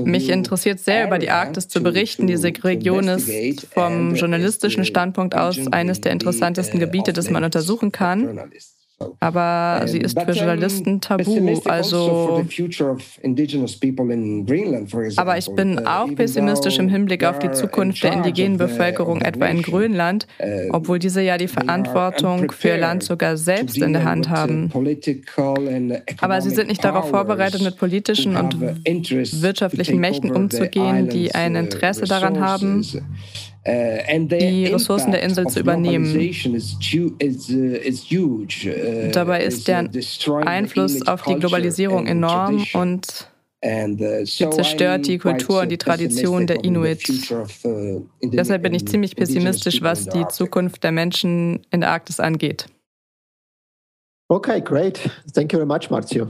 Mich 0.04 0.30
interessiert 0.30 0.80
sehr, 0.80 1.08
über 1.08 1.20
die 1.20 1.30
Arktis 1.30 1.68
zu 1.68 1.82
berichten. 1.82 2.28
Diese 2.28 2.52
Region 2.64 3.08
ist 3.08 3.30
vom 3.74 4.16
journalistischen 4.16 4.86
Standpunkt 4.86 5.36
aus 5.36 5.60
eines 5.72 6.02
der 6.02 6.12
interessantesten 6.12 6.80
Gebiete, 6.80 7.14
das 7.14 7.30
man 7.30 7.44
untersuchen 7.44 7.92
kann. 7.92 8.40
Aber 9.20 9.82
sie 9.88 9.98
ist 9.98 10.18
für 10.18 10.32
Journalisten 10.32 11.02
tabu. 11.02 11.24
also 11.66 12.46
Also, 14.86 15.18
aber 15.18 15.38
ich 15.38 15.50
bin 15.54 15.76
Uh, 15.76 15.86
auch 15.86 16.16
pessimistisch 16.16 16.80
im 16.80 16.88
Hinblick 16.88 17.26
auf 17.26 17.40
die 17.40 17.52
Zukunft 17.52 18.04
der 18.04 18.14
indigenen 18.14 18.58
Bevölkerung, 18.58 19.22
etwa 19.22 19.48
in 19.48 19.62
Grönland, 19.62 20.28
uh, 20.40 20.70
obwohl 20.72 21.00
diese 21.00 21.22
ja 21.22 21.38
die 21.38 21.48
Verantwortung 21.48 22.38
für 22.38 22.44
unprepared 22.44 22.80
Land 22.80 23.04
sogar 23.04 23.36
selbst 23.36 23.78
in 23.78 23.92
der 23.94 24.06
Hand 24.06 24.28
uh, 24.28 24.32
haben. 24.32 24.72
Aber 26.22 26.42
sie 26.42 26.50
sind 26.52 26.68
nicht 26.68 26.84
darauf 26.84 27.10
vorbereitet, 27.10 27.62
mit 27.62 27.78
politischen 27.78 28.38
und 28.38 28.60
wirtschaftlichen 28.60 30.00
Mächten 30.00 30.32
umzugehen, 30.32 31.10
die 31.10 31.36
ein 31.36 31.56
Interesse 31.56 32.06
daran 32.06 32.40
haben, 32.40 32.86
Uh, 33.68 33.98
the 34.30 34.38
die 34.38 34.66
Ressourcen 34.68 35.12
der 35.12 35.24
Insel 35.24 35.46
of 35.48 35.54
zu 35.54 35.60
übernehmen. 35.60 36.06
uh, 36.06 36.20
uh, 38.70 39.12
Dabei 39.12 39.44
is, 39.44 39.56
ist 39.56 39.62
uh, 39.64 39.66
deren 39.72 39.92
destroying 39.92 40.44
the 40.46 40.50
Einfluss 40.50 41.08
auf 41.08 41.22
die 41.22 41.32
culture 41.32 41.40
Globalisierung 41.40 42.00
and 42.02 42.10
enorm 42.10 42.58
tradition. 42.58 42.82
und 42.82 43.28
uh, 43.66 44.24
zerstört 44.52 45.08
die 45.08 45.18
Kultur 45.18 45.58
uh, 45.58 45.62
und 45.62 45.70
die 45.70 45.78
Tradition 45.80 46.46
der 46.46 46.58
pessimistic 46.58 46.78
on 46.78 46.84
the 46.84 46.90
Inuit. 46.90 47.02
future 47.08 47.42
of, 47.42 47.66
uh, 47.66 48.06
indi- 48.20 48.38
Deshalb 48.38 48.62
bin 48.62 48.74
ich 48.76 48.88
ziemlich 48.88 49.16
pessimistisch, 49.16 49.80
people 49.80 49.90
was 49.90 50.00
in 50.00 50.06
the 50.06 50.10
die 50.12 50.18
Arctic. 50.26 50.36
Zukunft 50.36 50.84
der 50.84 50.92
Menschen 50.92 51.66
in 51.72 51.82
der 51.82 51.90
Arktis 51.90 52.20
angeht. 52.20 52.68
Okay, 54.30 54.62
great. 54.62 55.00
Thank 55.34 55.54
you 55.54 55.58
very 55.60 55.66
much, 55.68 55.90
Marzio. 55.90 56.28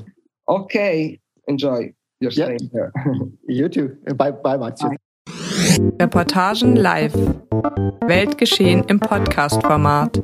Okay, 0.47 1.19
enjoy 1.47 1.93
your 2.21 2.31
Yeah. 2.31 2.55
stay 2.55 2.69
here. 2.71 2.91
You 3.47 3.67
too. 3.67 3.89
Bye, 4.15 4.31
bye, 4.31 4.57
Marzio. 4.57 4.89
Reportagen 5.77 6.75
live. 6.75 7.13
Weltgeschehen 8.07 8.83
im 8.85 8.99
Podcast-Format. 8.99 10.21